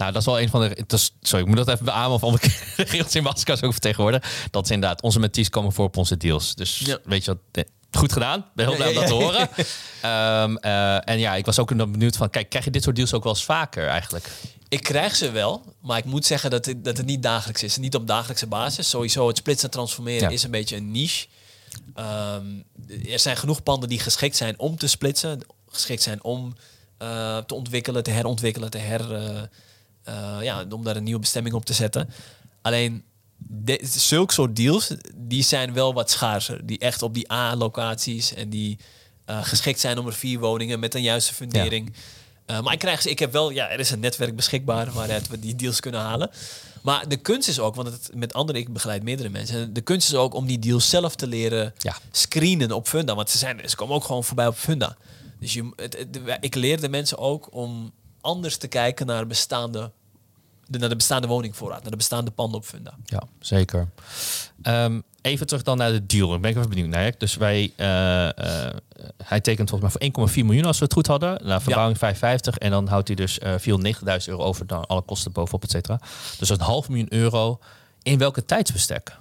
Nou, 0.00 0.12
dat 0.12 0.20
is 0.20 0.26
wel 0.26 0.40
een 0.40 0.48
van 0.48 0.60
de. 0.60 0.84
Is, 0.86 1.12
sorry, 1.20 1.44
ik 1.44 1.48
moet 1.48 1.56
dat 1.56 1.68
even 1.68 1.84
beamen 1.84 2.10
of 2.10 2.22
andere 2.22 2.48
regels 2.76 3.14
in 3.14 3.22
Maskas 3.22 3.62
ook 3.62 3.72
vertegenwoordigen. 3.72 4.28
Dat 4.50 4.64
is 4.64 4.70
inderdaad, 4.70 5.02
onze 5.02 5.18
mentees 5.18 5.48
komen 5.48 5.72
voor 5.72 5.84
op 5.84 5.96
onze 5.96 6.16
deals. 6.16 6.54
Dus 6.54 6.78
ja. 6.78 6.98
weet 7.04 7.24
je 7.24 7.38
wat, 7.52 7.66
goed 7.92 8.12
gedaan. 8.12 8.46
Ben 8.54 8.66
heel 8.66 8.76
blij 8.76 8.88
om 8.88 8.94
dat 8.94 9.06
te 9.06 9.12
horen. 9.12 9.40
um, 9.40 10.58
uh, 10.64 11.08
en 11.08 11.18
ja, 11.18 11.34
ik 11.34 11.46
was 11.46 11.58
ook 11.58 11.76
benieuwd 11.76 12.16
van, 12.16 12.30
kijk, 12.30 12.48
krijg 12.48 12.64
je 12.64 12.70
dit 12.70 12.82
soort 12.82 12.96
deals 12.96 13.14
ook 13.14 13.22
wel 13.22 13.32
eens 13.32 13.44
vaker 13.44 13.88
eigenlijk? 13.88 14.30
Ik 14.68 14.82
krijg 14.82 15.16
ze 15.16 15.30
wel, 15.30 15.74
maar 15.80 15.98
ik 15.98 16.04
moet 16.04 16.26
zeggen 16.26 16.50
dat 16.50 16.66
het, 16.66 16.84
dat 16.84 16.96
het 16.96 17.06
niet 17.06 17.22
dagelijks 17.22 17.62
is. 17.62 17.76
Niet 17.76 17.94
op 17.94 18.06
dagelijkse 18.06 18.46
basis. 18.46 18.88
Sowieso 18.88 19.28
het 19.28 19.36
splitsen 19.36 19.68
en 19.68 19.74
transformeren 19.74 20.30
is 20.30 20.42
een 20.42 20.50
beetje 20.50 20.76
een 20.76 20.90
niche. 20.90 21.26
Um, 21.96 22.64
er 23.10 23.18
zijn 23.18 23.36
genoeg 23.36 23.62
panden 23.62 23.88
die 23.88 24.00
geschikt 24.00 24.36
zijn 24.36 24.58
om 24.58 24.76
te 24.76 24.86
splitsen. 24.86 25.40
Geschikt 25.68 26.02
zijn 26.02 26.22
om 26.24 26.54
uh, 27.02 27.38
te 27.38 27.54
ontwikkelen, 27.54 28.02
te 28.02 28.10
herontwikkelen, 28.10 28.70
te 28.70 28.78
her... 28.78 29.12
Uh, 29.12 29.42
uh, 30.10 30.36
ja, 30.42 30.64
om 30.70 30.84
daar 30.84 30.96
een 30.96 31.04
nieuwe 31.04 31.20
bestemming 31.20 31.54
op 31.54 31.64
te 31.64 31.72
zetten. 31.72 32.10
Alleen 32.62 33.04
de, 33.36 33.80
zulke 33.82 34.32
soort 34.32 34.56
deals, 34.56 34.94
die 35.14 35.42
zijn 35.42 35.72
wel 35.72 35.94
wat 35.94 36.10
schaarser. 36.10 36.66
Die 36.66 36.78
echt 36.78 37.02
op 37.02 37.14
die 37.14 37.32
A-locaties 37.32 38.34
en 38.34 38.50
die 38.50 38.78
uh, 39.26 39.44
geschikt 39.44 39.80
zijn 39.80 39.98
om 39.98 40.06
er 40.06 40.12
vier 40.12 40.38
woningen 40.38 40.80
met 40.80 40.94
een 40.94 41.02
juiste 41.02 41.34
fundering. 41.34 41.92
Ja. 42.46 42.56
Uh, 42.56 42.62
maar 42.62 42.72
ik, 42.72 42.78
krijg, 42.78 43.06
ik 43.06 43.18
heb 43.18 43.32
wel, 43.32 43.50
ja, 43.50 43.68
er 43.68 43.78
is 43.78 43.90
een 43.90 44.00
netwerk 44.00 44.36
beschikbaar 44.36 44.92
waaruit 44.92 45.28
we 45.28 45.38
die 45.38 45.54
deals 45.54 45.80
kunnen 45.80 46.00
halen. 46.00 46.30
Maar 46.82 47.08
de 47.08 47.16
kunst 47.16 47.48
is 47.48 47.58
ook, 47.58 47.74
want 47.74 47.88
het, 47.88 48.10
met 48.14 48.32
anderen, 48.32 48.60
ik 48.60 48.72
begeleid 48.72 49.02
meerdere 49.02 49.28
mensen. 49.28 49.72
De 49.72 49.80
kunst 49.80 50.08
is 50.08 50.14
ook 50.14 50.34
om 50.34 50.46
die 50.46 50.58
deals 50.58 50.88
zelf 50.88 51.14
te 51.14 51.26
leren 51.26 51.74
ja. 51.78 51.96
screenen 52.10 52.72
op 52.72 52.88
Funda. 52.88 53.14
Want 53.14 53.30
ze, 53.30 53.38
zijn, 53.38 53.68
ze 53.68 53.76
komen 53.76 53.94
ook 53.94 54.04
gewoon 54.04 54.24
voorbij 54.24 54.46
op 54.46 54.56
Funda. 54.56 54.96
Dus 55.40 55.52
je, 55.52 55.72
het, 55.76 55.98
het, 55.98 56.18
ik 56.40 56.54
leer 56.54 56.80
de 56.80 56.88
mensen 56.88 57.18
ook 57.18 57.48
om 57.54 57.92
anders 58.20 58.56
te 58.56 58.68
kijken 58.68 59.06
naar 59.06 59.26
bestaande 59.26 59.80
de, 59.80 59.90
naar 60.78 60.88
de 60.88 60.96
bestaande 60.96 61.26
woningvoorraad, 61.26 61.82
naar 61.82 61.90
de 61.90 61.96
bestaande 61.96 62.30
panden 62.30 62.58
op 62.58 62.64
Funda. 62.64 62.94
Ja, 63.04 63.22
zeker. 63.38 63.88
Um, 64.62 65.02
even 65.22 65.46
terug 65.46 65.62
dan 65.62 65.76
naar 65.76 65.92
de 65.92 66.06
deal. 66.06 66.34
Ik 66.34 66.40
ben 66.40 66.50
even 66.50 66.68
benieuwd 66.68 66.88
naar. 66.88 67.12
Dus 67.18 67.36
wij, 67.36 67.72
uh, 67.76 67.86
uh, 67.86 68.70
hij 69.24 69.40
tekent 69.40 69.70
volgens 69.70 69.94
mij 69.94 70.10
voor 70.12 70.28
1,4 70.28 70.44
miljoen 70.44 70.64
als 70.64 70.78
we 70.78 70.84
het 70.84 70.92
goed 70.92 71.06
hadden. 71.06 71.40
Na 71.44 71.60
verbouwing 71.60 71.98
ja. 72.00 72.06
550 72.06 72.56
en 72.56 72.70
dan 72.70 72.88
houdt 72.88 73.06
hij 73.06 73.16
dus 73.16 73.38
uh, 73.38 73.54
490.000 73.58 74.24
euro 74.26 74.42
over 74.42 74.66
dan 74.66 74.86
alle 74.86 75.02
kosten 75.02 75.32
bovenop, 75.32 75.62
et 75.62 75.70
cetera. 75.70 75.96
Dus 75.96 76.38
dat 76.38 76.40
is 76.40 76.48
een 76.48 76.60
half 76.60 76.88
miljoen 76.88 77.14
euro. 77.14 77.58
In 78.02 78.18
welke 78.18 78.44
tijdsbestek? 78.44 79.16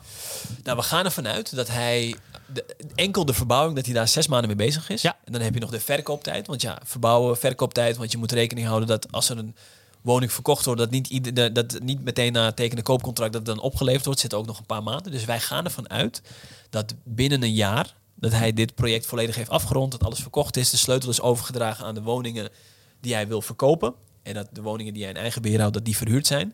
Nou, 0.64 0.78
we 0.78 0.84
gaan 0.84 1.06
ervan 1.06 1.28
uit 1.28 1.56
dat 1.56 1.68
hij 1.68 2.16
de, 2.54 2.66
enkel 2.96 3.26
de 3.26 3.34
verbouwing, 3.34 3.76
dat 3.76 3.86
hij 3.86 3.94
daar 3.94 4.08
zes 4.08 4.28
maanden 4.28 4.48
mee 4.48 4.68
bezig 4.68 4.90
is. 4.90 5.02
Ja. 5.02 5.18
En 5.26 5.32
dan 5.32 5.42
heb 5.42 5.54
je 5.54 5.60
nog 5.60 5.70
de 5.70 5.80
verkooptijd. 5.80 6.48
Want 6.48 6.62
ja, 6.62 6.78
verbouwen, 6.84 7.38
verkooptijd. 7.38 7.98
Want 7.98 8.12
je 8.12 8.18
moet 8.18 8.32
rekening 8.32 8.68
houden 8.68 8.88
dat 8.88 9.12
als 9.12 9.30
er 9.30 9.38
een 9.38 9.56
woning 10.02 10.32
verkocht 10.32 10.66
wordt, 10.66 10.80
dat 10.80 10.90
niet, 10.90 11.08
ieder, 11.08 11.54
dat 11.54 11.80
niet 11.80 12.04
meteen 12.04 12.34
na 12.34 12.52
tekenen 12.52 12.84
koopcontract 12.84 13.34
dat 13.34 13.46
dan 13.46 13.60
opgeleverd 13.60 14.06
wordt, 14.06 14.20
zit 14.20 14.34
ook 14.34 14.46
nog 14.46 14.60
een 14.60 14.66
paar 14.66 14.84
maanden. 14.84 15.12
Dus 15.12 15.26
wij 15.26 15.40
gaan 15.40 15.66
ervan 15.66 15.90
uit 15.90 16.22
dat 16.70 16.96
binnen 17.04 17.44
een 17.44 17.54
jaar 17.54 17.96
dat 18.16 18.32
hij 18.32 18.54
dit 18.54 18.76
project 18.76 19.06
volledig 19.06 19.36
heeft 19.36 19.50
afgerond, 19.50 19.92
dat 19.92 20.04
alles 20.04 20.20
verkocht 20.20 20.58
is, 20.58 20.70
de 20.70 20.78
sleutel 20.78 21.10
is 21.10 21.22
overgedragen 21.22 21.86
aan 21.86 21.94
de 21.94 22.02
woningen 22.02 22.50
die 23.00 23.14
hij 23.14 23.28
wil 23.28 23.42
verkopen 23.42 23.94
en 24.24 24.34
dat 24.34 24.48
de 24.52 24.62
woningen 24.62 24.94
die 24.94 25.02
hij 25.02 25.12
in 25.12 25.18
eigen 25.18 25.42
beheer 25.42 25.60
houdt, 25.60 25.74
dat 25.74 25.86
die 25.86 25.98
verhuurd 25.98 26.28
zijn. 26.28 26.54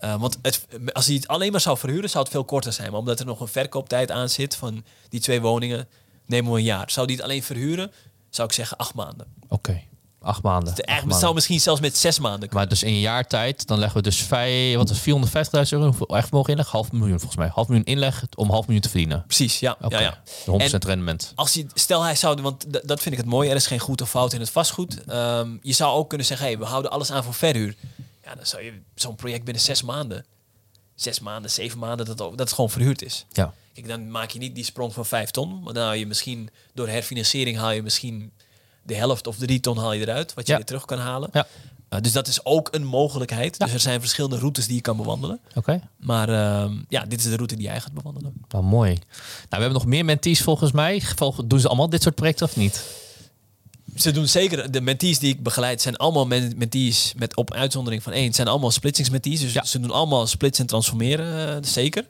Uh, 0.00 0.20
want 0.20 0.38
het, 0.42 0.66
als 0.92 1.06
hij 1.06 1.14
het 1.14 1.28
alleen 1.28 1.52
maar 1.52 1.60
zou 1.60 1.78
verhuren, 1.78 2.10
zou 2.10 2.24
het 2.24 2.32
veel 2.32 2.44
korter 2.44 2.72
zijn. 2.72 2.90
Maar 2.90 3.00
omdat 3.00 3.20
er 3.20 3.26
nog 3.26 3.40
een 3.40 3.48
verkooptijd 3.48 4.10
aan 4.10 4.28
zit 4.28 4.56
van 4.56 4.84
die 5.08 5.20
twee 5.20 5.40
woningen, 5.40 5.88
nemen 6.26 6.52
we 6.52 6.58
een 6.58 6.64
jaar. 6.64 6.90
Zou 6.90 7.06
die 7.06 7.16
het 7.16 7.24
alleen 7.24 7.42
verhuren, 7.42 7.92
zou 8.30 8.48
ik 8.48 8.54
zeggen 8.54 8.76
acht 8.76 8.94
maanden. 8.94 9.26
Oké. 9.48 9.82
Acht 10.24 10.42
maanden. 10.42 10.74
Het 10.74 10.84
eigenlijk 10.84 11.20
zou 11.20 11.34
misschien 11.34 11.60
zelfs 11.60 11.80
met 11.80 11.96
zes 11.96 12.18
maanden 12.18 12.40
kunnen. 12.40 12.58
Maar 12.58 12.68
dus 12.68 12.82
in 12.82 12.92
een 12.92 13.00
jaar 13.00 13.26
tijd, 13.26 13.66
dan 13.66 13.78
leggen 13.78 13.96
we 13.96 14.02
dus 14.02 14.22
vijf, 14.22 14.76
wat 14.76 14.90
is 14.90 14.98
450.000 14.98 15.68
euro 15.68 16.04
echt 16.06 16.28
vermogen 16.28 16.50
inleggen? 16.50 16.78
Half 16.78 16.92
miljoen 16.92 17.18
volgens 17.18 17.36
mij. 17.36 17.50
Half 17.54 17.68
miljoen 17.68 17.86
inleg 17.86 18.24
om 18.36 18.50
half 18.50 18.64
miljoen 18.64 18.82
te 18.82 18.88
verdienen. 18.88 19.24
Precies, 19.26 19.58
ja. 19.58 19.76
Okay. 19.80 20.02
ja, 20.02 20.22
ja. 20.46 20.68
100% 20.70 20.78
rendement. 20.78 21.32
Als 21.34 21.52
je, 21.52 21.66
stel 21.74 22.02
hij 22.02 22.14
zou, 22.14 22.42
want 22.42 22.64
dat 22.88 23.00
vind 23.00 23.14
ik 23.14 23.20
het 23.20 23.30
mooie, 23.30 23.50
er 23.50 23.56
is 23.56 23.66
geen 23.66 23.78
goed 23.78 24.00
of 24.00 24.10
fout 24.10 24.32
in 24.32 24.40
het 24.40 24.50
vastgoed. 24.50 25.12
Um, 25.12 25.58
je 25.62 25.72
zou 25.72 25.96
ook 25.96 26.08
kunnen 26.08 26.26
zeggen, 26.26 26.46
hey, 26.46 26.58
we 26.58 26.64
houden 26.64 26.90
alles 26.90 27.12
aan 27.12 27.24
voor 27.24 27.34
verhuur. 27.34 27.76
Ja, 28.24 28.34
dan 28.34 28.46
zou 28.46 28.62
je 28.62 28.72
zo'n 28.94 29.14
project 29.14 29.44
binnen 29.44 29.62
zes 29.62 29.82
maanden, 29.82 30.24
zes 30.94 31.20
maanden, 31.20 31.50
zeven 31.50 31.78
maanden, 31.78 32.06
dat, 32.06 32.18
dat 32.18 32.38
het 32.38 32.52
gewoon 32.52 32.70
verhuurd 32.70 33.02
is. 33.02 33.26
Ja. 33.32 33.54
Kijk, 33.74 33.88
dan 33.88 34.10
maak 34.10 34.30
je 34.30 34.38
niet 34.38 34.54
die 34.54 34.64
sprong 34.64 34.92
van 34.92 35.06
vijf 35.06 35.30
ton, 35.30 35.62
maar 35.62 35.72
dan 35.72 35.82
haal 35.84 35.92
je 35.92 36.06
misschien 36.06 36.50
door 36.74 36.88
herfinanciering 36.88 37.56
haal 37.56 37.70
je 37.70 37.82
misschien 37.82 38.32
de 38.84 38.94
helft 38.94 39.26
of 39.26 39.36
drie 39.36 39.60
ton 39.60 39.78
haal 39.78 39.92
je 39.92 40.00
eruit, 40.00 40.34
wat 40.34 40.46
je 40.46 40.54
weer 40.54 40.64
terug 40.64 40.84
kan 40.84 40.98
halen. 40.98 41.28
Ja. 41.32 41.46
Uh, 41.90 42.00
dus 42.00 42.12
dat 42.12 42.26
is 42.26 42.44
ook 42.44 42.68
een 42.70 42.84
mogelijkheid. 42.84 43.58
Dus 43.58 43.72
er 43.72 43.80
zijn 43.80 44.00
verschillende 44.00 44.38
routes 44.38 44.66
die 44.66 44.74
je 44.74 44.80
kan 44.80 44.96
bewandelen. 44.96 45.40
Oké. 45.54 45.80
Maar 45.96 46.28
uh, 46.28 46.70
ja, 46.88 47.04
dit 47.04 47.18
is 47.18 47.24
de 47.24 47.36
route 47.36 47.56
die 47.56 47.66
jij 47.66 47.80
gaat 47.80 47.92
bewandelen. 47.92 48.32
Nou, 48.48 48.64
mooi. 48.64 48.92
Nou, 48.92 49.02
we 49.48 49.56
hebben 49.56 49.72
nog 49.72 49.86
meer 49.86 50.04
mentees 50.04 50.42
volgens 50.42 50.72
mij. 50.72 51.02
Doen 51.44 51.60
ze 51.60 51.68
allemaal 51.68 51.88
dit 51.88 52.02
soort 52.02 52.14
projecten 52.14 52.46
of 52.46 52.56
niet? 52.56 53.03
Ze 53.94 54.10
doen 54.10 54.28
zeker, 54.28 54.70
de 54.70 54.80
mentees 54.80 55.18
die 55.18 55.32
ik 55.32 55.42
begeleid 55.42 55.82
zijn 55.82 55.96
allemaal 55.96 56.26
mentees 56.56 57.12
met 57.16 57.36
op 57.36 57.52
uitzondering 57.52 58.02
van 58.02 58.12
één. 58.12 58.32
Zijn 58.32 58.48
allemaal 58.48 58.70
splitsingsmentees, 58.70 59.40
dus 59.40 59.52
ja. 59.52 59.64
ze 59.64 59.80
doen 59.80 59.90
allemaal 59.90 60.26
splitsen 60.26 60.62
en 60.62 60.70
transformeren, 60.70 61.56
uh, 61.56 61.70
zeker. 61.70 62.06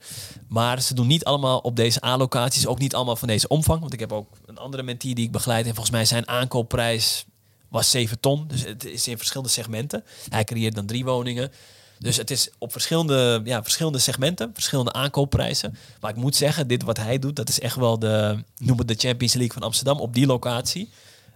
Maar 0.49 0.81
ze 0.81 0.95
doen 0.95 1.07
niet 1.07 1.25
allemaal 1.25 1.59
op 1.59 1.77
deze 1.77 2.01
allocaties, 2.01 2.67
ook 2.67 2.79
niet 2.79 2.95
allemaal 2.95 3.17
van 3.17 3.29
deze 3.29 3.49
omvang. 3.49 3.81
Want 3.81 3.93
ik 3.93 4.01
heb 4.01 4.13
ook 4.13 4.29
een 4.47 4.59
andere 4.59 4.83
mentee 4.83 5.15
die 5.15 5.25
ik 5.25 5.33
begeleid 5.33 5.67
en 5.67 5.75
volgens 5.75 5.95
mij 5.95 6.05
zijn 6.05 6.29
aankoopprijs 6.29 7.25
was 7.69 7.91
7 7.91 8.21
ton. 8.21 8.45
Dus 8.49 8.65
het 8.65 8.85
is 8.85 9.09
in 9.09 9.17
verschillende 9.17 9.53
segmenten. 9.53 10.05
Hij 10.29 10.45
creëert 10.45 10.75
dan 10.75 10.87
drie 10.87 11.05
woningen. 11.05 11.53
Dus 11.99 12.17
het 12.17 12.31
is 12.31 12.49
op 12.59 12.73
verschillende, 12.73 13.41
ja, 13.45 13.63
verschillende 13.63 13.99
segmenten, 13.99 14.51
verschillende 14.55 14.93
aankoopprijzen. 14.93 15.77
Maar 16.01 16.11
ik 16.11 16.17
moet 16.17 16.37
zeggen, 16.37 16.69
dit 16.69 16.83
wat 16.83 16.97
hij 16.97 17.19
doet, 17.19 17.37
dat 17.37 17.49
is 17.49 17.61
echt 17.61 17.77
wel 17.77 17.99
de, 17.99 18.45
noem 18.59 18.79
het 18.79 18.89
de 18.89 18.95
Champions 18.99 19.35
League 19.35 19.53
van 19.53 19.63
Amsterdam 19.63 20.01
op 20.01 20.15
die 20.15 20.27
locatie. 20.27 20.91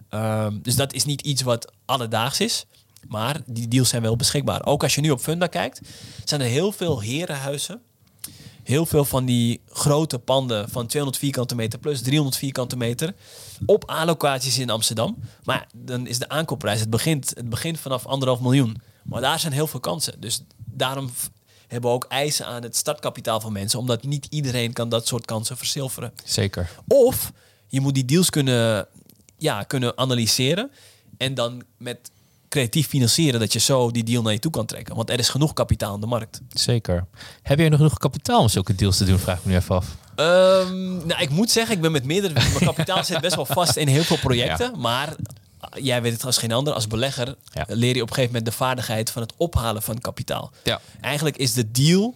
Um, 0.09 0.59
dus 0.61 0.75
dat 0.75 0.93
is 0.93 1.05
niet 1.05 1.21
iets 1.21 1.41
wat 1.41 1.71
alledaags 1.85 2.39
is. 2.39 2.65
Maar 3.07 3.41
die 3.45 3.67
deals 3.67 3.89
zijn 3.89 4.01
wel 4.01 4.15
beschikbaar. 4.15 4.65
Ook 4.65 4.83
als 4.83 4.95
je 4.95 5.01
nu 5.01 5.11
op 5.11 5.19
Funda 5.19 5.47
kijkt, 5.47 5.81
zijn 6.23 6.41
er 6.41 6.47
heel 6.47 6.71
veel 6.71 6.99
herenhuizen. 7.01 7.81
Heel 8.63 8.85
veel 8.85 9.05
van 9.05 9.25
die 9.25 9.61
grote 9.67 10.19
panden 10.19 10.69
van 10.69 10.87
200 10.87 11.23
vierkante 11.23 11.55
meter 11.55 11.79
plus 11.79 12.01
300 12.01 12.37
vierkante 12.37 12.77
meter. 12.77 13.13
Op 13.65 13.89
allocaties 13.89 14.59
in 14.59 14.69
Amsterdam. 14.69 15.17
Maar 15.43 15.67
dan 15.75 16.07
is 16.07 16.19
de 16.19 16.29
aankoopprijs, 16.29 16.79
het 16.79 16.89
begint, 16.89 17.29
het 17.35 17.49
begint 17.49 17.79
vanaf 17.79 18.05
anderhalf 18.05 18.39
miljoen. 18.39 18.81
Maar 19.03 19.21
daar 19.21 19.39
zijn 19.39 19.53
heel 19.53 19.67
veel 19.67 19.79
kansen. 19.79 20.21
Dus 20.21 20.43
daarom 20.65 21.09
hebben 21.67 21.89
we 21.89 21.95
ook 21.95 22.05
eisen 22.09 22.45
aan 22.45 22.63
het 22.63 22.75
startkapitaal 22.75 23.39
van 23.39 23.53
mensen. 23.53 23.79
Omdat 23.79 24.03
niet 24.03 24.27
iedereen 24.29 24.73
kan 24.73 24.89
dat 24.89 25.07
soort 25.07 25.25
kansen 25.25 25.57
verzilveren. 25.57 26.13
Zeker. 26.23 26.69
Of 26.87 27.31
je 27.67 27.81
moet 27.81 27.93
die 27.93 28.05
deals 28.05 28.29
kunnen 28.29 28.87
ja, 29.39 29.63
kunnen 29.63 29.97
analyseren. 29.97 30.71
En 31.17 31.33
dan 31.33 31.63
met 31.77 32.11
creatief 32.49 32.87
financieren 32.87 33.39
dat 33.39 33.53
je 33.53 33.59
zo 33.59 33.91
die 33.91 34.03
deal 34.03 34.21
naar 34.21 34.33
je 34.33 34.39
toe 34.39 34.51
kan 34.51 34.65
trekken. 34.65 34.95
Want 34.95 35.09
er 35.09 35.19
is 35.19 35.29
genoeg 35.29 35.53
kapitaal 35.53 35.95
in 35.95 36.01
de 36.01 36.07
markt. 36.07 36.41
Zeker. 36.53 37.05
Heb 37.41 37.59
je 37.59 37.69
nog 37.69 37.77
genoeg 37.77 37.97
kapitaal 37.97 38.41
om 38.41 38.49
zulke 38.49 38.75
deals 38.75 38.97
te 38.97 39.05
doen? 39.05 39.19
Vraag 39.19 39.37
ik 39.37 39.45
me 39.45 39.51
nu 39.51 39.57
even 39.57 39.75
af. 39.75 39.85
Um, 40.15 41.05
nou, 41.07 41.21
ik 41.21 41.29
moet 41.29 41.51
zeggen, 41.51 41.75
ik 41.75 41.81
ben 41.81 41.91
met 41.91 42.03
meerdere. 42.03 42.33
Mijn 42.33 42.65
kapitaal 42.73 43.03
zit 43.03 43.21
best 43.21 43.35
wel 43.35 43.45
vast 43.45 43.75
in 43.75 43.87
heel 43.87 44.03
veel 44.03 44.17
projecten. 44.17 44.79
Maar 44.79 45.15
jij 45.73 46.01
weet 46.01 46.13
het 46.13 46.25
als 46.25 46.37
geen 46.37 46.51
ander. 46.51 46.73
Als 46.73 46.87
belegger 46.87 47.35
leer 47.67 47.95
je 47.95 48.01
op 48.01 48.07
een 48.07 48.13
gegeven 48.13 48.35
moment 48.35 48.45
de 48.45 48.57
vaardigheid 48.57 49.11
van 49.11 49.21
het 49.21 49.33
ophalen 49.37 49.81
van 49.81 49.99
kapitaal. 49.99 50.51
Ja. 50.63 50.81
Eigenlijk 51.01 51.37
is 51.37 51.53
de 51.53 51.71
deal 51.71 52.15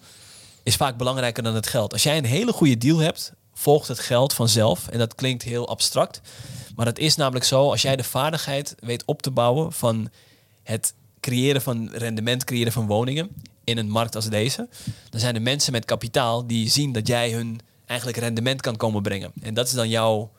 is 0.63 0.75
vaak 0.75 0.97
belangrijker 0.97 1.43
dan 1.43 1.55
het 1.55 1.67
geld. 1.67 1.93
Als 1.93 2.03
jij 2.03 2.17
een 2.17 2.25
hele 2.25 2.53
goede 2.53 2.77
deal 2.77 2.97
hebt, 2.97 3.33
volgt 3.53 3.87
het 3.87 3.99
geld 3.99 4.33
vanzelf. 4.33 4.87
En 4.87 4.99
dat 4.99 5.15
klinkt 5.15 5.43
heel 5.43 5.67
abstract. 5.67 6.21
Maar 6.75 6.85
het 6.85 6.99
is 6.99 7.15
namelijk 7.15 7.45
zo, 7.45 7.69
als 7.69 7.81
jij 7.81 7.95
de 7.95 8.03
vaardigheid 8.03 8.75
weet 8.79 9.05
op 9.05 9.21
te 9.21 9.31
bouwen 9.31 9.73
van 9.73 10.09
het 10.63 10.93
creëren 11.19 11.61
van 11.61 11.89
rendement, 11.89 12.43
creëren 12.43 12.71
van 12.71 12.87
woningen 12.87 13.29
in 13.63 13.77
een 13.77 13.89
markt 13.89 14.15
als 14.15 14.29
deze, 14.29 14.67
dan 15.09 15.19
zijn 15.19 15.35
er 15.35 15.41
mensen 15.41 15.71
met 15.71 15.85
kapitaal 15.85 16.47
die 16.47 16.69
zien 16.69 16.91
dat 16.91 17.07
jij 17.07 17.31
hun 17.31 17.59
eigenlijk 17.85 18.17
rendement 18.17 18.61
kan 18.61 18.75
komen 18.75 19.01
brengen. 19.01 19.31
En 19.41 19.53
dat 19.53 19.67
is 19.67 19.73
dan 19.73 19.89
jouw, 19.89 20.31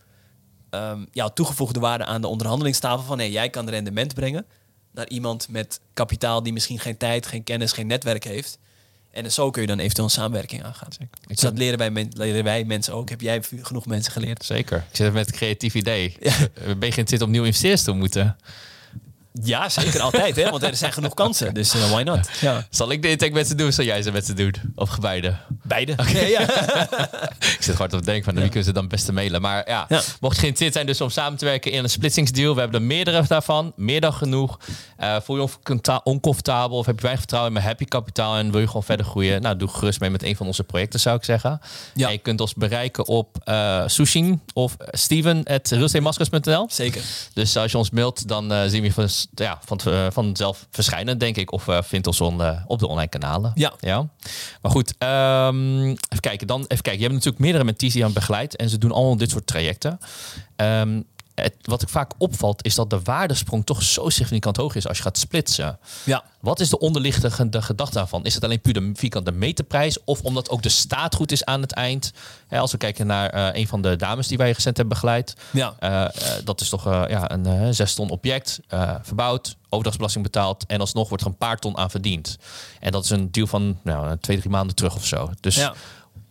um, 0.70 1.06
jouw 1.12 1.28
toegevoegde 1.28 1.80
waarde 1.80 2.04
aan 2.04 2.20
de 2.20 2.28
onderhandelingstafel 2.28 3.04
van 3.04 3.18
hey, 3.18 3.30
jij 3.30 3.50
kan 3.50 3.68
rendement 3.68 4.14
brengen 4.14 4.46
naar 4.90 5.08
iemand 5.08 5.48
met 5.48 5.80
kapitaal 5.94 6.42
die 6.42 6.52
misschien 6.52 6.78
geen 6.78 6.96
tijd, 6.96 7.26
geen 7.26 7.44
kennis, 7.44 7.72
geen 7.72 7.86
netwerk 7.86 8.24
heeft. 8.24 8.58
En 9.14 9.32
zo 9.32 9.50
kun 9.50 9.62
je 9.62 9.68
dan 9.68 9.78
eventueel 9.78 10.06
een 10.06 10.12
samenwerking 10.12 10.64
aangaan. 10.64 10.88
Zeker. 10.92 11.18
Dus 11.26 11.40
dat 11.40 11.58
leren 11.58 11.78
wij, 11.78 12.08
leren 12.10 12.44
wij 12.44 12.64
mensen 12.64 12.94
ook. 12.94 13.08
Heb 13.08 13.20
jij 13.20 13.42
genoeg 13.62 13.86
mensen 13.86 14.12
geleerd? 14.12 14.44
Zeker. 14.44 14.76
Ik 14.90 14.96
zit 14.96 15.12
met 15.12 15.26
een 15.26 15.34
creatief 15.34 15.74
idee. 15.74 16.16
Ja. 16.24 16.30
Je 16.30 16.76
geïnteresseerd 16.78 17.22
om 17.22 17.30
nieuwe 17.30 17.46
investeerders 17.46 17.82
te 17.82 17.92
moeten? 17.92 18.36
Ja, 19.42 19.68
zeker 19.68 20.00
altijd, 20.00 20.36
hè? 20.36 20.50
want 20.50 20.62
er 20.62 20.76
zijn 20.76 20.92
genoeg 20.92 21.14
kansen. 21.14 21.54
Dus 21.54 21.74
uh, 21.74 21.90
why 21.90 22.02
not? 22.02 22.28
Ja. 22.40 22.66
Zal 22.70 22.90
ik 22.90 23.02
de 23.02 23.08
intake 23.08 23.32
met 23.32 23.48
ze 23.48 23.54
doen? 23.54 23.72
Zal 23.72 23.84
jij 23.84 24.02
ze 24.02 24.12
met 24.12 24.26
ze 24.26 24.32
doen? 24.32 24.54
Of 24.74 25.00
beide? 25.00 25.36
Beide. 25.66 25.92
Oké, 25.92 26.18
ja. 26.18 26.40
ik 27.56 27.56
zit 27.60 27.74
hard 27.74 27.92
op 27.92 27.98
te 27.98 28.04
denken 28.04 28.24
van 28.24 28.34
wie 28.34 28.44
kunnen 28.44 28.64
ze 28.64 28.72
dan 28.72 28.88
beste 28.88 29.12
mailen. 29.12 29.40
Maar 29.40 29.68
ja, 29.68 29.86
mocht 29.88 30.34
je 30.34 30.40
geïnteresseerd 30.40 30.72
zijn 30.72 30.86
dus 30.86 31.00
om 31.00 31.10
samen 31.10 31.38
te 31.38 31.44
werken 31.44 31.70
in 31.70 31.82
een 31.82 31.90
splitsingsdeal. 31.90 32.54
We 32.54 32.60
hebben 32.60 32.80
er 32.80 32.86
meerdere 32.86 33.24
daarvan. 33.28 33.72
Meer 33.76 34.00
dan 34.00 34.12
genoeg. 34.12 34.58
Uh, 35.00 35.16
voel 35.22 35.36
je 35.36 36.00
oncomfortabel 36.04 36.78
of 36.78 36.86
heb 36.86 36.94
je 36.94 37.00
weinig 37.00 37.20
vertrouwen 37.20 37.52
in 37.52 37.58
mijn 37.58 37.70
happy 37.70 37.84
kapitaal 37.84 38.36
en 38.36 38.50
wil 38.50 38.60
je 38.60 38.66
gewoon 38.66 38.82
verder 38.82 39.06
groeien? 39.06 39.42
Nou, 39.42 39.56
doe 39.56 39.68
gerust 39.68 40.00
mee 40.00 40.10
met 40.10 40.22
een 40.22 40.36
van 40.36 40.46
onze 40.46 40.64
projecten 40.64 41.00
zou 41.00 41.16
ik 41.16 41.24
zeggen. 41.24 41.60
Ja. 41.94 42.06
En 42.06 42.12
je 42.12 42.18
kunt 42.18 42.40
ons 42.40 42.54
bereiken 42.54 43.06
op 43.06 43.36
uh, 43.44 43.82
Sushin 43.86 44.42
of 44.52 44.76
Steven 44.90 45.44
at 45.44 45.72
Zeker. 46.68 47.02
Dus 47.32 47.56
als 47.56 47.72
je 47.72 47.78
ons 47.78 47.90
mailt, 47.90 48.28
dan 48.28 48.52
uh, 48.52 48.62
zien 48.66 48.82
we 48.82 48.92
van 48.92 49.08
ja, 49.34 49.58
van, 49.64 49.80
uh, 49.88 50.06
vanzelf 50.10 50.66
verschijnen, 50.70 51.18
denk 51.18 51.36
ik. 51.36 51.52
Of 51.52 51.68
vindt 51.82 52.06
ons 52.06 52.20
on, 52.20 52.62
op 52.66 52.78
de 52.78 52.86
online 52.86 53.08
kanalen. 53.08 53.52
Ja. 53.54 53.72
ja. 53.80 54.08
Maar 54.62 54.70
goed, 54.70 54.94
um, 54.98 55.53
even 55.82 56.20
kijken. 56.20 56.46
Dan 56.46 56.60
even 56.60 56.82
kijken. 56.82 56.96
Je 56.96 57.02
hebt 57.02 57.12
natuurlijk 57.14 57.42
meerdere 57.42 57.64
mentees 57.64 57.92
die 57.92 58.04
aan 58.04 58.12
begeleid. 58.12 58.56
En 58.56 58.68
ze 58.68 58.78
doen 58.78 58.92
allemaal 58.92 59.16
dit 59.16 59.30
soort 59.30 59.46
trajecten. 59.46 59.98
Um, 60.56 61.04
het, 61.34 61.54
wat 61.62 61.82
ik 61.82 61.88
vaak 61.88 62.12
opvalt, 62.18 62.64
is 62.64 62.74
dat 62.74 62.90
de 62.90 63.00
waardesprong 63.02 63.66
toch 63.66 63.82
zo 63.82 64.08
significant 64.08 64.56
hoog 64.56 64.74
is 64.74 64.88
als 64.88 64.96
je 64.96 65.02
gaat 65.02 65.18
splitsen. 65.18 65.78
Ja. 66.04 66.24
Wat 66.40 66.60
is 66.60 66.68
de 66.68 66.78
onderliggende 66.78 67.62
gedachte 67.62 67.94
daarvan? 67.94 68.24
Is 68.24 68.34
het 68.34 68.44
alleen 68.44 68.60
puur 68.60 68.72
de 68.72 68.90
vierkante 68.94 69.32
meterprijs? 69.32 70.04
Of 70.04 70.20
omdat 70.20 70.50
ook 70.50 70.62
de 70.62 70.68
staat 70.68 71.14
goed 71.14 71.32
is 71.32 71.44
aan 71.44 71.60
het 71.60 71.72
eind? 71.72 72.12
als 72.48 72.72
we 72.72 72.78
kijken 72.78 73.06
naar 73.06 73.34
uh, 73.34 73.48
een 73.52 73.66
van 73.66 73.82
de 73.82 73.96
dames 73.96 74.26
die 74.26 74.38
wij 74.38 74.46
recent 74.46 74.76
hebben 74.76 74.94
begeleid. 74.94 75.36
Ja. 75.50 75.74
Uh, 75.80 75.90
uh, 75.90 76.08
dat 76.44 76.60
is 76.60 76.68
toch 76.68 76.84
ja, 76.84 77.30
een 77.30 77.74
zes 77.74 77.94
ton 77.94 78.10
object, 78.10 78.60
verbouwd, 79.02 79.56
overdrachtsbelasting 79.64 80.24
betaald. 80.24 80.66
En 80.66 80.80
alsnog 80.80 81.08
wordt 81.08 81.24
er 81.24 81.30
een 81.30 81.36
paar 81.36 81.58
ton 81.58 81.76
aan 81.76 81.90
verdiend. 81.90 82.38
En 82.80 82.92
dat 82.92 83.04
is 83.04 83.10
een 83.10 83.30
deal 83.30 83.46
van 83.46 83.78
nou, 83.82 84.16
twee, 84.20 84.38
drie 84.38 84.50
maanden 84.50 84.76
terug 84.76 84.94
of 84.96 85.06
zo. 85.06 85.30
Dus 85.40 85.54
ja. 85.56 85.74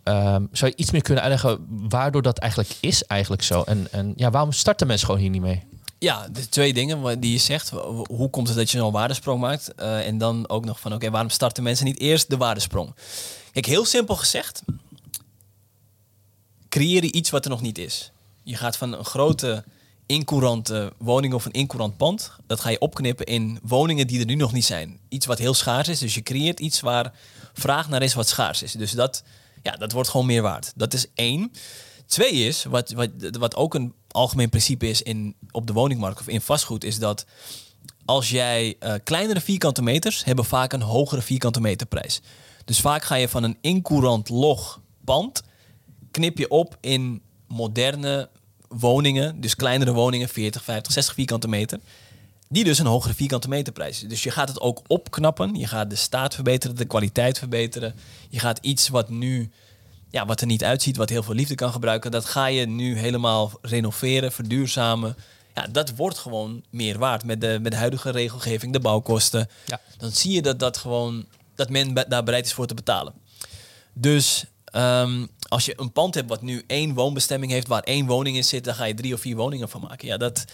Um, 0.04 0.48
zou 0.52 0.70
je 0.70 0.76
iets 0.76 0.90
meer 0.90 1.02
kunnen 1.02 1.22
uitleggen 1.22 1.66
waardoor 1.68 2.22
dat 2.22 2.38
eigenlijk 2.38 2.74
is 2.80 3.04
eigenlijk 3.04 3.42
zo? 3.42 3.62
En, 3.62 3.86
en 3.90 4.12
ja, 4.16 4.30
waarom 4.30 4.52
starten 4.52 4.86
mensen 4.86 5.06
gewoon 5.06 5.20
hier 5.20 5.30
niet 5.30 5.40
mee? 5.40 5.62
Ja, 5.98 6.28
de 6.28 6.48
twee 6.48 6.74
dingen 6.74 7.20
die 7.20 7.32
je 7.32 7.38
zegt. 7.38 7.70
Hoe 8.06 8.30
komt 8.30 8.48
het 8.48 8.56
dat 8.56 8.70
je 8.70 8.78
zo'n 8.78 8.92
waardesprong 8.92 9.40
maakt? 9.40 9.72
Uh, 9.78 10.06
en 10.06 10.18
dan 10.18 10.48
ook 10.48 10.64
nog 10.64 10.80
van, 10.80 10.94
oké, 10.94 11.10
waarom 11.10 11.30
starten 11.30 11.62
mensen 11.62 11.84
niet 11.84 12.00
eerst 12.00 12.30
de 12.30 12.36
waardesprong? 12.36 12.94
Kijk, 13.52 13.66
heel 13.66 13.84
simpel 13.84 14.16
gezegd. 14.16 14.62
Creëer 16.68 17.04
je 17.04 17.12
iets 17.12 17.30
wat 17.30 17.44
er 17.44 17.50
nog 17.50 17.60
niet 17.60 17.78
is. 17.78 18.12
Je 18.42 18.56
gaat 18.56 18.76
van 18.76 18.92
een 18.92 19.04
grote 19.04 19.64
incourante 20.06 20.92
woning 20.98 21.34
of 21.34 21.44
een 21.44 21.52
incourant 21.52 21.96
pand. 21.96 22.30
Dat 22.46 22.60
ga 22.60 22.68
je 22.68 22.78
opknippen 22.78 23.26
in 23.26 23.58
woningen 23.62 24.06
die 24.06 24.20
er 24.20 24.26
nu 24.26 24.34
nog 24.34 24.52
niet 24.52 24.64
zijn. 24.64 24.98
Iets 25.08 25.26
wat 25.26 25.38
heel 25.38 25.54
schaars 25.54 25.88
is. 25.88 25.98
Dus 25.98 26.14
je 26.14 26.22
creëert 26.22 26.60
iets 26.60 26.80
waar 26.80 27.12
vraag 27.52 27.88
naar 27.88 28.02
is 28.02 28.14
wat 28.14 28.28
schaars 28.28 28.62
is. 28.62 28.72
Dus 28.72 28.92
dat 28.92 29.22
ja, 29.64 29.72
dat 29.72 29.92
wordt 29.92 30.08
gewoon 30.08 30.26
meer 30.26 30.42
waard. 30.42 30.72
Dat 30.76 30.94
is 30.94 31.06
één. 31.14 31.52
Twee 32.06 32.32
is, 32.32 32.64
wat, 32.64 32.90
wat, 32.90 33.10
wat 33.38 33.56
ook 33.56 33.74
een 33.74 33.94
algemeen 34.08 34.48
principe 34.48 34.88
is 34.88 35.02
in, 35.02 35.34
op 35.50 35.66
de 35.66 35.72
woningmarkt 35.72 36.20
of 36.20 36.28
in 36.28 36.40
vastgoed, 36.40 36.84
is 36.84 36.98
dat 36.98 37.26
als 38.04 38.30
jij 38.30 38.76
uh, 38.80 38.94
kleinere 39.04 39.40
vierkante 39.40 39.82
meters 39.82 40.24
hebben 40.24 40.44
vaak 40.44 40.72
een 40.72 40.82
hogere 40.82 41.22
vierkante 41.22 41.60
meterprijs. 41.60 42.20
Dus 42.64 42.80
vaak 42.80 43.04
ga 43.04 43.14
je 43.14 43.28
van 43.28 43.42
een 43.42 43.58
incourant 43.60 44.28
log 44.28 44.80
pand, 45.04 45.42
knip 46.10 46.38
je 46.38 46.48
op 46.48 46.76
in 46.80 47.22
moderne 47.48 48.28
woningen, 48.68 49.40
dus 49.40 49.56
kleinere 49.56 49.92
woningen, 49.92 50.28
40, 50.28 50.64
50, 50.64 50.92
60 50.92 51.14
vierkante 51.14 51.48
meter. 51.48 51.80
Die 52.54 52.64
dus 52.64 52.78
een 52.78 52.86
hogere 52.86 53.14
vierkante 53.14 53.48
meterprijs. 53.48 54.00
Dus 54.00 54.22
je 54.22 54.30
gaat 54.30 54.48
het 54.48 54.60
ook 54.60 54.82
opknappen. 54.86 55.54
Je 55.54 55.66
gaat 55.66 55.90
de 55.90 55.96
staat 55.96 56.34
verbeteren, 56.34 56.76
de 56.76 56.84
kwaliteit 56.84 57.38
verbeteren. 57.38 57.94
Je 58.28 58.38
gaat 58.38 58.58
iets 58.62 58.88
wat 58.88 59.08
nu, 59.08 59.50
ja, 60.10 60.26
wat 60.26 60.40
er 60.40 60.46
niet 60.46 60.64
uitziet, 60.64 60.96
wat 60.96 61.08
heel 61.08 61.22
veel 61.22 61.34
liefde 61.34 61.54
kan 61.54 61.72
gebruiken, 61.72 62.10
dat 62.10 62.24
ga 62.24 62.46
je 62.46 62.66
nu 62.66 62.98
helemaal 62.98 63.52
renoveren, 63.62 64.32
verduurzamen. 64.32 65.16
Ja, 65.54 65.66
dat 65.66 65.96
wordt 65.96 66.18
gewoon 66.18 66.62
meer 66.70 66.98
waard 66.98 67.24
met 67.24 67.40
de, 67.40 67.58
met 67.62 67.72
de 67.72 67.78
huidige 67.78 68.10
regelgeving, 68.10 68.72
de 68.72 68.80
bouwkosten. 68.80 69.48
Ja. 69.66 69.80
Dan 69.98 70.10
zie 70.10 70.32
je 70.32 70.42
dat, 70.42 70.58
dat, 70.58 70.76
gewoon, 70.76 71.26
dat 71.54 71.70
men 71.70 71.94
daar 71.94 72.24
bereid 72.24 72.46
is 72.46 72.52
voor 72.52 72.66
te 72.66 72.74
betalen. 72.74 73.12
Dus 73.92 74.44
ehm, 74.64 75.26
als 75.48 75.64
je 75.64 75.74
een 75.76 75.92
pand 75.92 76.14
hebt 76.14 76.28
wat 76.28 76.42
nu 76.42 76.64
één 76.66 76.94
woonbestemming 76.94 77.52
heeft, 77.52 77.68
waar 77.68 77.82
één 77.82 78.06
woning 78.06 78.36
in 78.36 78.44
zit, 78.44 78.64
dan 78.64 78.74
ga 78.74 78.84
je 78.84 78.94
drie 78.94 79.14
of 79.14 79.20
vier 79.20 79.36
woningen 79.36 79.68
van 79.68 79.80
maken. 79.80 80.08
Ja, 80.08 80.16
dat, 80.16 80.44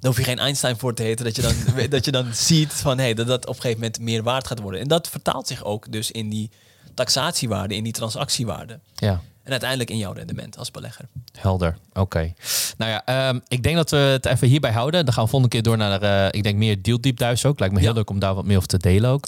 dan 0.00 0.10
hoef 0.10 0.16
je 0.16 0.24
geen 0.24 0.38
Einstein 0.38 0.78
voor 0.78 0.94
te 0.94 1.02
heten. 1.02 1.24
Dat 1.24 1.36
je 1.36 1.42
dan, 1.42 1.54
dat 1.90 2.04
je 2.04 2.10
dan 2.10 2.34
ziet 2.34 2.72
van, 2.72 2.98
hey, 2.98 3.14
dat 3.14 3.26
dat 3.26 3.46
op 3.46 3.54
een 3.54 3.60
gegeven 3.60 3.80
moment 3.80 4.00
meer 4.00 4.22
waard 4.22 4.46
gaat 4.46 4.60
worden. 4.60 4.80
En 4.80 4.88
dat 4.88 5.08
vertaalt 5.08 5.46
zich 5.46 5.64
ook 5.64 5.92
dus 5.92 6.10
in 6.10 6.28
die 6.28 6.50
taxatiewaarde, 6.94 7.74
in 7.74 7.84
die 7.84 7.92
transactiewaarde. 7.92 8.80
Ja. 8.94 9.20
En 9.42 9.50
uiteindelijk 9.50 9.90
in 9.90 9.98
jouw 9.98 10.12
rendement 10.12 10.58
als 10.58 10.70
belegger. 10.70 11.08
Helder, 11.32 11.78
oké. 11.92 12.34
Nou 12.76 12.90
ja, 12.90 13.04
ehm, 13.04 13.38
ik 13.48 13.62
denk 13.62 13.76
dat 13.76 13.90
we 13.90 13.96
het 13.96 14.26
even 14.26 14.48
hierbij 14.48 14.72
houden. 14.72 15.04
Dan 15.04 15.14
gaan 15.14 15.24
we 15.24 15.30
volgende 15.30 15.54
keer 15.54 15.64
door 15.64 15.76
naar, 15.76 16.02
uh, 16.02 16.26
ik 16.30 16.42
denk 16.42 16.56
meer 16.56 16.82
deal 16.82 17.00
deep 17.00 17.18
dives 17.18 17.44
ook. 17.44 17.58
Lijkt 17.58 17.74
me 17.74 17.80
heel 17.80 17.92
leuk 17.92 18.10
om 18.10 18.18
daar 18.18 18.34
wat 18.34 18.44
meer 18.44 18.56
over 18.56 18.68
te 18.68 18.78
delen 18.78 19.10
ook. 19.10 19.26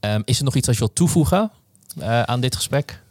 Um, 0.00 0.22
is 0.24 0.38
er 0.38 0.44
nog 0.44 0.54
iets 0.54 0.66
wat 0.66 0.74
je 0.74 0.80
wilt 0.80 0.94
toevoegen 0.94 1.50
uh, 1.98 2.22
aan 2.22 2.40
dit 2.40 2.56
gesprek? 2.56 3.02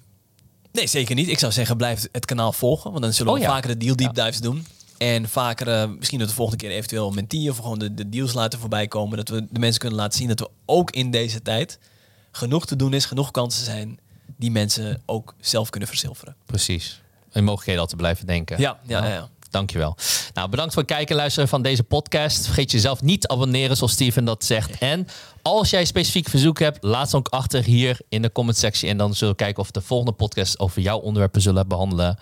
Nee, 0.72 0.88
zeker 0.88 1.16
niet. 1.16 1.28
Ik 1.28 1.40
zou 1.40 1.52
zeggen, 1.52 1.78
blijf 1.78 2.08
het 2.12 2.26
kanaal 2.26 2.54
volgen. 2.54 2.92
Want 2.92 3.04
dan 3.04 3.14
zullen 3.14 3.34
we 3.34 3.40
oh, 3.40 3.46
vaker 3.46 3.70
de 3.70 3.78
deal 3.78 3.96
deep 3.96 4.14
dives 4.14 4.40
doen. 4.40 4.66
En 5.02 5.30
vaker, 5.30 5.68
uh, 5.68 5.96
misschien 5.98 6.20
dat 6.20 6.28
de 6.28 6.34
volgende 6.34 6.64
keer 6.64 6.76
eventueel 6.76 7.08
een 7.08 7.16
mentee 7.16 7.50
of 7.50 7.58
gewoon 7.58 7.80
de, 7.80 7.94
de 7.94 8.10
deals 8.10 8.34
laten 8.34 8.60
voorbij 8.60 8.88
komen. 8.88 9.18
Dat 9.18 9.30
we 9.30 9.48
de 9.50 9.60
mensen 9.60 9.80
kunnen 9.80 10.00
laten 10.00 10.18
zien 10.18 10.28
dat 10.28 10.40
we 10.40 10.50
ook 10.66 10.92
in 10.92 11.12
deze 11.12 11.42
tijd 11.42 11.80
genoeg 12.32 12.66
te 12.66 12.76
doen 12.76 12.94
is, 12.94 13.06
genoeg 13.06 13.32
kansen 13.32 13.66
zijn 13.66 14.00
die 14.38 14.52
mensen 14.52 15.02
ook 15.06 15.34
zelf 15.40 15.70
kunnen 15.70 15.90
verzilveren. 15.90 16.36
Precies. 16.46 17.02
En 17.32 17.44
mogelijkheden 17.44 17.82
al 17.82 17.88
te 17.88 17.96
blijven 17.96 18.26
denken. 18.26 18.60
Ja, 18.60 18.80
ja, 18.88 19.06
ja. 19.06 19.14
ja. 19.14 19.30
Dankjewel. 19.50 19.96
Nou, 20.34 20.50
bedankt 20.50 20.74
voor 20.74 20.82
het 20.82 20.92
kijken 20.92 21.10
en 21.10 21.22
luisteren 21.22 21.50
van 21.50 21.62
deze 21.62 21.84
podcast. 21.84 22.46
Vergeet 22.46 22.72
jezelf 22.72 23.02
niet 23.02 23.22
te 23.22 23.28
abonneren, 23.28 23.78
zoals 23.78 23.92
Steven 23.92 24.26
dat 24.26 24.46
zegt. 24.46 24.78
En 24.78 25.08
als 25.42 25.70
jij 25.70 25.86
specifiek 25.86 26.30
verzoek 26.30 26.60
hebt, 26.60 26.84
laat 26.84 27.10
ze 27.10 27.16
ook 27.16 27.28
achter 27.28 27.64
hier 27.64 28.00
in 28.10 28.22
de 28.22 28.32
comment 28.32 28.58
sectie. 28.58 28.90
En 28.90 28.98
dan 28.98 29.16
zullen 29.16 29.34
we 29.34 29.40
kijken 29.40 29.62
of 29.62 29.68
we 29.68 29.74
de 29.74 29.82
volgende 29.82 30.12
podcast 30.12 30.60
over 30.60 30.82
jouw 30.82 30.98
onderwerpen 30.98 31.42
zullen 31.42 31.68
behandelen. 31.68 32.18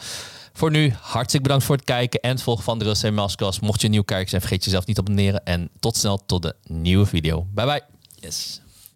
Voor 0.53 0.71
nu, 0.71 0.93
hartstikke 1.01 1.43
bedankt 1.45 1.65
voor 1.65 1.75
het 1.75 1.85
kijken 1.85 2.19
en 2.19 2.29
het 2.29 2.41
volgen 2.41 2.63
van 2.63 2.79
de 2.79 2.93
Real 2.93 3.13
Masterclass. 3.13 3.59
Mocht 3.59 3.81
je 3.81 3.88
nieuw 3.88 4.03
kijken 4.03 4.29
zijn, 4.29 4.41
vergeet 4.41 4.63
jezelf 4.63 4.85
niet 4.85 4.95
te 4.95 5.01
abonneren. 5.01 5.45
En 5.45 5.69
tot 5.79 5.97
snel, 5.97 6.25
tot 6.25 6.41
de 6.41 6.55
nieuwe 6.67 7.05
video. 7.05 7.47
Bye 7.53 7.65
bye. 7.65 7.81
Yes. 8.19 8.62